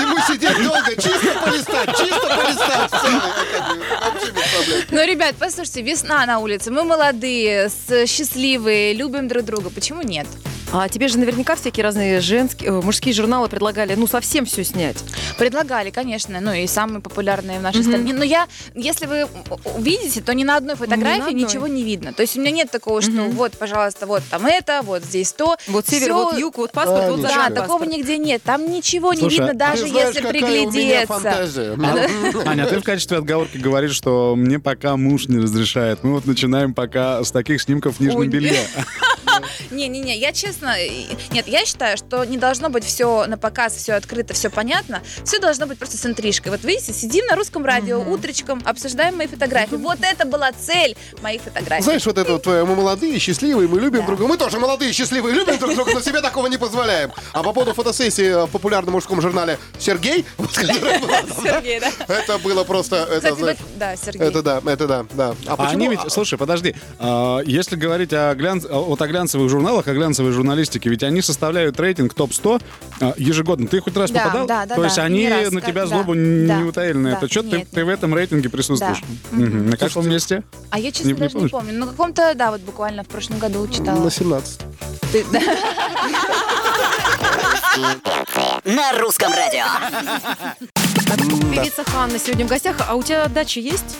ему 0.00 0.18
сидеть 0.26 0.62
долго, 0.62 0.94
чисто 0.94 1.34
полистать, 1.44 1.96
чисто 1.96 2.26
полистать. 2.36 2.92
Вообще. 2.92 4.86
Ну, 4.90 5.06
ребят, 5.06 5.34
послушайте, 5.38 5.82
весна 5.82 6.26
на 6.26 6.38
улице, 6.38 6.70
мы 6.70 6.84
молодые, 6.84 7.70
счастливые, 8.06 8.92
любим 8.92 9.28
друг 9.28 9.44
друга. 9.44 9.70
Почему 9.70 10.02
нет? 10.02 10.26
А 10.72 10.88
тебе 10.88 11.08
же 11.08 11.18
наверняка 11.18 11.54
всякие 11.54 11.84
разные 11.84 12.20
женские, 12.20 12.70
э, 12.70 12.80
мужские 12.82 13.14
журналы 13.14 13.48
предлагали, 13.48 13.94
ну, 13.94 14.06
совсем 14.06 14.44
все 14.46 14.64
снять. 14.64 14.96
Предлагали, 15.38 15.90
конечно, 15.90 16.40
ну 16.40 16.52
и 16.52 16.66
самые 16.66 17.00
популярные 17.00 17.58
в 17.58 17.62
нашей 17.62 17.82
стране. 17.82 18.12
Но 18.12 18.24
я, 18.24 18.46
если 18.74 19.06
вы 19.06 19.26
увидите, 19.76 20.20
то 20.20 20.34
ни 20.34 20.44
на 20.44 20.56
одной 20.56 20.76
фотографии 20.76 21.28
одной. 21.28 21.34
ничего 21.34 21.66
не 21.66 21.84
видно. 21.84 22.12
То 22.12 22.22
есть 22.22 22.36
у 22.36 22.40
меня 22.40 22.50
нет 22.50 22.70
такого, 22.70 23.00
что 23.00 23.22
вот, 23.30 23.52
пожалуйста, 23.52 24.06
вот 24.06 24.22
там 24.28 24.46
это, 24.46 24.80
вот 24.82 25.04
здесь 25.04 25.32
то. 25.32 25.56
Вот 25.68 25.86
север, 25.86 26.06
Всё- 26.06 26.14
вот 26.14 26.38
юг, 26.38 26.58
вот 26.58 26.72
паспорт, 26.72 27.04
А, 27.04 27.10
вот. 27.12 27.22
Да, 27.22 27.50
такого 27.50 27.84
нигде 27.84 28.18
нет. 28.18 28.42
Там 28.42 28.70
ничего 28.70 29.12
не 29.12 29.20
Слушай, 29.20 29.32
видно, 29.32 29.50
а 29.50 29.54
даже 29.54 29.86
знаешь, 29.86 30.14
если 30.14 30.28
приглядеться. 30.28 31.48
Аня, 32.46 32.66
ты 32.66 32.80
в 32.80 32.84
качестве 32.84 33.18
отговорки 33.18 33.56
говоришь, 33.56 33.94
что 33.94 34.34
мне 34.36 34.58
пока 34.58 34.96
муж 34.96 35.28
не 35.28 35.38
разрешает. 35.38 36.02
Мы 36.02 36.12
вот 36.12 36.26
начинаем 36.26 36.74
пока 36.74 37.22
с 37.22 37.30
таких 37.30 37.62
снимков 37.62 37.96
в 37.96 38.00
нижнем 38.00 38.28
белье. 38.28 38.60
Не-не-не, 39.70 40.16
я 40.18 40.32
честно... 40.32 40.55
и- 40.76 41.06
Нет, 41.30 41.46
я 41.48 41.64
считаю, 41.64 41.96
что 41.96 42.24
не 42.24 42.38
должно 42.38 42.68
быть 42.70 42.84
все 42.84 43.26
на 43.26 43.36
показ, 43.36 43.74
все 43.74 43.94
открыто, 43.94 44.34
все 44.34 44.50
понятно. 44.50 45.02
Все 45.24 45.38
должно 45.38 45.66
быть 45.66 45.78
просто 45.78 45.96
с 45.96 46.06
интрижкой. 46.06 46.52
Вот 46.52 46.64
видите, 46.64 46.92
сидим 46.92 47.26
на 47.26 47.36
русском 47.36 47.64
радио 47.64 48.00
утречком, 48.00 48.62
обсуждаем 48.64 49.16
мои 49.16 49.26
фотографии. 49.26 49.76
Вот 49.76 49.98
это 50.00 50.26
была 50.26 50.52
цель 50.52 50.96
моих 51.22 51.42
фотографий. 51.42 51.82
Знаешь, 51.82 52.06
вот 52.06 52.18
это 52.18 52.32
вот 52.32 52.42
твое, 52.42 52.64
мы 52.64 52.74
молодые, 52.74 53.18
счастливые, 53.18 53.68
мы 53.68 53.80
любим 53.80 54.04
друг 54.04 54.18
друга. 54.18 54.32
Мы 54.32 54.38
тоже 54.38 54.58
молодые, 54.58 54.92
счастливые, 54.92 55.34
любим 55.34 55.58
друг 55.58 55.74
друга, 55.74 55.92
но 55.94 56.00
себе 56.00 56.20
такого 56.20 56.46
не 56.46 56.56
позволяем. 56.56 57.12
А 57.32 57.42
по 57.42 57.52
поводу 57.52 57.74
фотосессии 57.74 58.46
в 58.46 58.50
популярном 58.50 58.94
мужском 58.94 59.20
журнале 59.20 59.58
«Сергей», 59.78 60.24
да, 61.44 61.60
да. 61.60 62.14
это 62.14 62.38
было 62.38 62.64
просто... 62.64 62.96
Это, 62.96 63.34
знаешь, 63.34 63.58
да, 63.76 63.96
Сергей. 63.96 64.22
это 64.28 64.42
да, 64.42 64.62
это 64.64 64.86
да, 64.86 65.06
да. 65.12 65.34
А 65.46 65.68
они 65.68 65.88
ведь, 65.88 66.00
слушай, 66.08 66.38
подожди, 66.38 66.74
а, 66.98 67.40
если 67.40 67.76
говорить 67.76 68.12
о, 68.12 68.34
глянц, 68.34 68.64
вот 68.68 69.00
о 69.00 69.06
глянцевых 69.06 69.48
журналах, 69.50 69.86
о 69.88 69.94
глянцевой 69.94 70.32
журналистике, 70.46 70.88
ведь 70.88 71.02
они 71.02 71.22
составляют 71.22 71.78
рейтинг 71.80 72.14
топ-100 72.14 72.62
а, 73.00 73.14
ежегодно. 73.16 73.66
Ты 73.66 73.80
хоть 73.80 73.96
раз 73.96 74.10
Да, 74.10 74.24
попадал? 74.24 74.46
да, 74.46 74.66
да, 74.66 74.74
То 74.76 74.84
есть 74.84 74.96
да, 74.96 75.02
они 75.04 75.18
не 75.18 75.28
раз, 75.28 75.50
на 75.50 75.60
тебя 75.60 75.82
да, 75.82 75.86
злобу 75.88 76.14
да, 76.14 76.20
не 76.20 76.62
утаили 76.64 76.96
на 76.96 77.10
да, 77.12 77.16
этот 77.18 77.32
счет. 77.32 77.50
Ты, 77.50 77.58
нет, 77.58 77.68
ты 77.70 77.84
в 77.84 77.88
этом 77.88 78.14
рейтинге 78.14 78.48
присутствуешь. 78.48 79.02
Мгм. 79.32 79.70
На 79.70 79.76
каком 79.76 80.08
месте? 80.08 80.42
А 80.70 80.78
я, 80.78 80.92
честно, 80.92 81.08
Не- 81.08 81.14
не 81.14 81.18
даже 81.20 81.34
не 81.34 81.48
помнишь? 81.48 81.50
помню. 81.50 81.72
Ну, 81.78 81.86
каком-то, 81.86 82.32
да, 82.34 82.50
вот 82.52 82.60
буквально 82.60 83.02
в 83.02 83.08
прошлом 83.08 83.38
году 83.38 83.66
читала. 83.68 84.02
На 84.02 84.10
17. 84.10 84.60
Ты- 85.12 85.24
да. 85.32 85.40
На 88.64 88.92
русском 88.98 89.32
радио. 89.32 89.64
Певица 91.52 91.84
Ханна 91.84 92.18
сегодня 92.18 92.46
в 92.46 92.48
гостях. 92.48 92.76
А 92.88 92.94
у 92.94 93.02
тебя 93.02 93.26
дача 93.28 93.60
есть? 93.60 93.96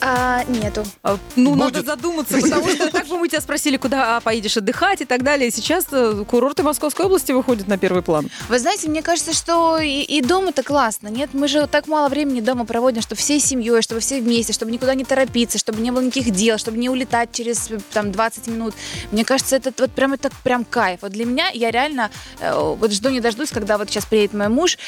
А, 0.00 0.44
нету. 0.44 0.84
А, 1.02 1.18
Ну, 1.36 1.50
Будет. 1.54 1.74
надо 1.74 1.82
задуматься, 1.82 2.38
потому 2.40 2.68
что 2.68 2.90
так 2.90 3.06
бы 3.06 3.18
мы 3.18 3.28
тебя 3.28 3.40
спросили, 3.40 3.76
куда 3.76 4.20
поедешь 4.20 4.56
отдыхать 4.56 5.00
и 5.00 5.04
так 5.04 5.22
далее. 5.22 5.50
Сейчас 5.50 5.86
э, 5.92 6.24
курорты 6.28 6.62
Московской 6.62 7.06
области 7.06 7.32
выходят 7.32 7.68
на 7.68 7.76
первый 7.78 8.02
план. 8.02 8.28
Вы 8.48 8.58
знаете, 8.58 8.88
мне 8.88 9.02
кажется, 9.02 9.32
что 9.34 9.78
и, 9.78 10.00
и 10.02 10.22
дома-то 10.22 10.62
классно. 10.62 11.08
Нет, 11.08 11.30
мы 11.32 11.48
же 11.48 11.66
так 11.66 11.86
мало 11.86 12.08
времени 12.08 12.40
дома 12.40 12.64
проводим, 12.64 13.02
что 13.02 13.14
всей 13.14 13.40
семьей, 13.40 13.82
чтобы 13.82 14.00
все 14.00 14.20
вместе, 14.20 14.52
чтобы 14.52 14.70
никуда 14.72 14.94
не 14.94 15.04
торопиться, 15.04 15.58
чтобы 15.58 15.80
не 15.80 15.90
было 15.90 16.00
никаких 16.02 16.30
дел, 16.32 16.58
чтобы 16.58 16.78
не 16.78 16.88
улетать 16.88 17.30
через 17.32 17.68
там 17.92 18.12
20 18.12 18.46
минут. 18.48 18.74
Мне 19.12 19.24
кажется, 19.24 19.56
это 19.56 19.72
вот 19.78 19.90
прям 19.92 20.12
это 20.14 20.30
прям 20.42 20.64
кайф. 20.64 21.00
Вот 21.02 21.12
для 21.12 21.24
меня 21.26 21.48
я 21.52 21.70
реально 21.70 22.10
э, 22.40 22.52
вот 22.58 22.92
жду 22.92 23.10
не 23.10 23.20
дождусь, 23.20 23.50
когда 23.50 23.76
вот 23.78 23.88
сейчас 23.90 24.06
приедет 24.06 24.34
мой 24.34 24.48
муж, 24.48 24.78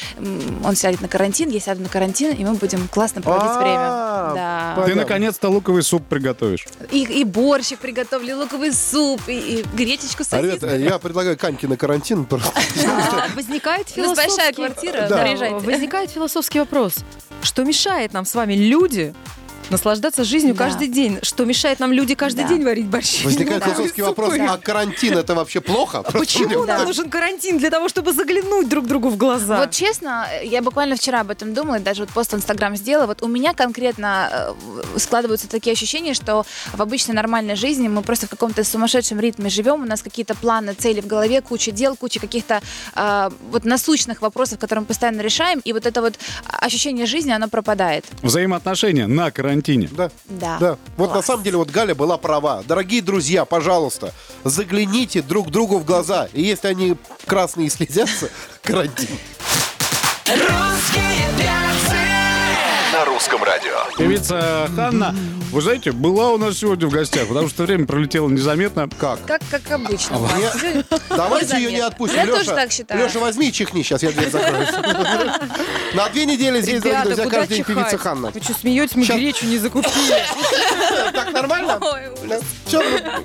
он 0.63 0.75
сядет 0.75 1.01
на 1.01 1.07
карантин, 1.07 1.49
я 1.49 1.59
сяду 1.59 1.81
на 1.81 1.89
карантин, 1.89 2.31
и 2.33 2.43
мы 2.43 2.53
будем 2.55 2.87
классно 2.87 3.21
проводить 3.21 3.51
А, 3.51 3.59
время. 3.59 4.35
Да. 4.35 4.73
Ты 4.75 4.81
Понятно. 4.81 5.02
Наконец-то 5.03 5.49
луковый 5.49 5.83
суп 5.83 6.03
приготовишь. 6.07 6.65
И, 6.91 7.03
и 7.03 7.23
борщик 7.23 7.79
приготовлю, 7.79 8.37
луковый 8.37 8.73
суп, 8.73 9.21
и, 9.27 9.59
и 9.59 9.65
гречечку 9.75 10.23
с 10.23 10.31
ребят, 10.33 10.61
сосисками. 10.61 10.83
я 10.83 10.99
предлагаю 10.99 11.37
Каньке 11.37 11.67
на 11.67 11.77
карантин. 11.77 12.25
просто. 12.33 12.51
Возникает 13.35 13.87
У 13.95 14.01
нас 14.01 14.15
большая 14.15 14.53
философский... 14.53 14.91
квартира. 14.91 15.59
Возникает 15.59 16.09
философский 16.09 16.59
вопрос. 16.59 16.95
Что 17.41 17.63
мешает 17.63 18.13
нам 18.13 18.25
с 18.25 18.35
вами, 18.35 18.53
люди, 18.53 19.13
наслаждаться 19.73 20.23
жизнью 20.23 20.55
Да. 20.55 20.63
каждый 20.65 20.87
день? 20.87 21.19
Что 21.21 21.45
мешает 21.45 21.79
нам, 21.79 21.91
люди, 21.91 22.15
каждый 22.15 22.43
Да. 22.43 22.49
день 22.49 22.63
варить 22.63 22.85
борщи? 22.87 23.25
Возникает 23.25 23.63
философский 23.63 24.01
вопрос, 24.01 24.33
а 24.39 24.57
карантин 24.57 25.17
это 25.17 25.35
вообще 25.35 25.59
плохо? 25.61 26.01
Просто 26.03 26.19
Почему 26.19 26.63
нам 26.65 26.85
нужен 26.85 27.09
карантин? 27.09 27.57
Для 27.57 27.69
того, 27.69 27.89
чтобы 27.89 28.13
заглянуть 28.13 28.69
друг 28.69 28.85
другу 28.87 29.09
в 29.09 29.17
глаза. 29.17 29.57
Вот 29.57 29.71
честно, 29.71 30.27
я 30.43 30.61
буквально 30.61 30.95
вчера 30.95 31.21
об 31.21 31.29
этом 31.29 31.53
думала, 31.53 31.75
и 31.75 31.79
даже 31.79 32.01
вот 32.03 32.09
пост 32.09 32.31
в 32.33 32.35
Инстаграм 32.35 32.75
сделала. 32.75 33.07
Вот 33.07 33.21
у 33.21 33.27
меня 33.27 33.53
конкретно 33.53 34.29
э, 34.93 34.99
складываются 34.99 35.47
такие 35.49 35.73
ощущения, 35.73 36.13
что 36.13 36.45
в 36.73 36.81
обычной 36.81 37.15
нормальной 37.15 37.55
жизни 37.55 37.87
мы 37.87 38.01
просто 38.01 38.27
в 38.27 38.29
каком-то 38.29 38.63
сумасшедшем 38.63 39.19
ритме 39.19 39.49
живем, 39.49 39.83
у 39.83 39.85
нас 39.85 40.01
какие-то 40.01 40.35
планы, 40.35 40.73
цели 40.73 41.01
в 41.01 41.07
голове, 41.07 41.41
куча 41.41 41.71
дел, 41.71 41.95
куча 41.95 42.19
каких-то 42.19 42.61
э, 42.95 43.29
вот 43.51 43.65
насущных 43.65 44.21
вопросов, 44.21 44.59
которые 44.59 44.81
мы 44.81 44.87
постоянно 44.87 45.21
решаем, 45.21 45.59
и 45.63 45.73
вот 45.73 45.85
это 45.85 46.01
вот 46.01 46.13
ощущение 46.45 47.05
жизни, 47.05 47.31
оно 47.31 47.47
пропадает. 47.47 48.05
Взаимоотношения 48.21 49.07
на 49.07 49.31
карантине. 49.63 49.89
Да. 49.91 50.11
Да. 50.25 50.57
Да, 50.59 50.77
вот 50.97 51.07
на 51.07 51.13
Класс. 51.13 51.25
самом 51.25 51.43
деле 51.43 51.57
вот 51.57 51.69
Галя 51.71 51.95
была 51.95 52.17
права. 52.17 52.63
Дорогие 52.67 53.01
друзья, 53.01 53.45
пожалуйста, 53.45 54.13
загляните 54.43 55.21
друг 55.21 55.49
другу 55.49 55.79
в 55.79 55.85
глаза. 55.85 56.27
И 56.33 56.41
если 56.41 56.67
они 56.67 56.95
красные 57.25 57.69
слезятся, 57.69 58.29
карантин. 58.61 59.07
На 62.93 63.05
русском 63.13 63.43
радио. 63.43 63.71
Певица 63.97 64.67
Ханна, 64.75 65.15
вы 65.51 65.61
знаете, 65.61 65.91
была 65.91 66.31
у 66.31 66.37
нас 66.37 66.57
сегодня 66.57 66.87
в 66.87 66.91
гостях, 66.91 67.27
потому 67.27 67.47
что 67.47 67.63
время 67.63 67.85
пролетело 67.85 68.27
незаметно. 68.27 68.89
Как? 68.99 69.23
Как, 69.25 69.41
как 69.51 69.69
обычно. 69.71 70.15
Не- 70.15 70.83
Давайте 71.09 71.57
ее 71.57 71.71
не 71.71 71.79
отпустим. 71.79 72.17
Я 72.17 72.25
Леша, 72.25 72.37
тоже 72.39 72.49
так 72.51 72.71
считаю. 72.71 73.03
Леша, 73.05 73.19
возьми 73.19 73.49
и 73.49 73.51
чихни, 73.53 73.83
сейчас 73.83 74.01
я 74.01 74.11
дверь 74.11 74.31
закрою. 74.31 74.65
На 75.93 76.09
две 76.09 76.25
недели 76.25 76.59
здесь, 76.61 76.81
дорогие 76.81 77.03
Ребята, 77.03 77.21
друзья, 77.21 77.29
каждый 77.39 77.55
день 77.57 77.63
певица 77.65 77.97
Ханна. 77.99 78.31
Вы 78.31 78.41
что, 78.41 78.53
смеетесь? 78.53 78.95
Мы 78.95 79.05
Щас- 79.05 79.17
гречу 79.17 79.45
не 79.45 79.57
закупили. 79.59 79.93
Так 81.13 81.31
нормально? 81.31 81.77
Ой, 81.81 82.01
ужас. 82.23 82.41
Все, 82.65 82.81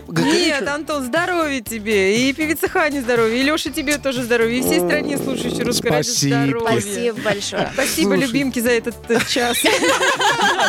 Нет, 0.08 0.68
Антон, 0.68 1.04
здоровья 1.04 1.60
тебе. 1.62 2.28
И 2.28 2.32
певица 2.34 2.68
Хане 2.68 3.00
здоровья. 3.00 3.36
И 3.36 3.42
Леша 3.42 3.70
тебе 3.70 3.96
тоже 3.98 4.22
здоровья. 4.24 4.58
И 4.58 4.62
всей 4.62 4.80
стране 4.80 5.16
слушающей 5.16 5.62
русское 5.62 5.90
радио 5.90 6.10
Спасибо. 6.10 6.36
здоровья. 6.44 6.80
Спасибо 6.80 7.20
большое. 7.22 7.70
Спасибо, 7.72 8.14
любимки, 8.16 8.58
за 8.60 8.70
этот 8.70 8.94
э, 9.08 9.18
час. 9.28 9.56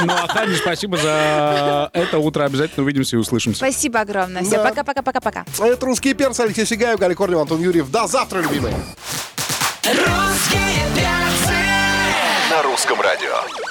Ну 0.03 0.13
а 0.13 0.27
Ханне 0.27 0.55
спасибо 0.55 0.97
за 0.97 1.89
это 1.93 2.17
утро. 2.19 2.43
Обязательно 2.45 2.83
увидимся 2.83 3.15
и 3.15 3.19
услышимся. 3.19 3.57
Спасибо 3.57 3.99
огромное. 4.01 4.43
Все, 4.43 4.57
Да. 4.57 4.63
пока-пока-пока-пока. 4.69 5.45
Это 5.59 5.85
«Русские 5.85 6.13
перцы», 6.13 6.41
Алексей 6.41 6.65
Сигаев, 6.65 6.99
Галя 6.99 7.15
Корнева, 7.15 7.41
Антон 7.41 7.61
Юрьев. 7.61 7.89
До 7.91 8.07
завтра, 8.07 8.39
любимые. 8.41 8.75
На 12.49 12.63
русском 12.63 12.99
радио. 13.01 13.68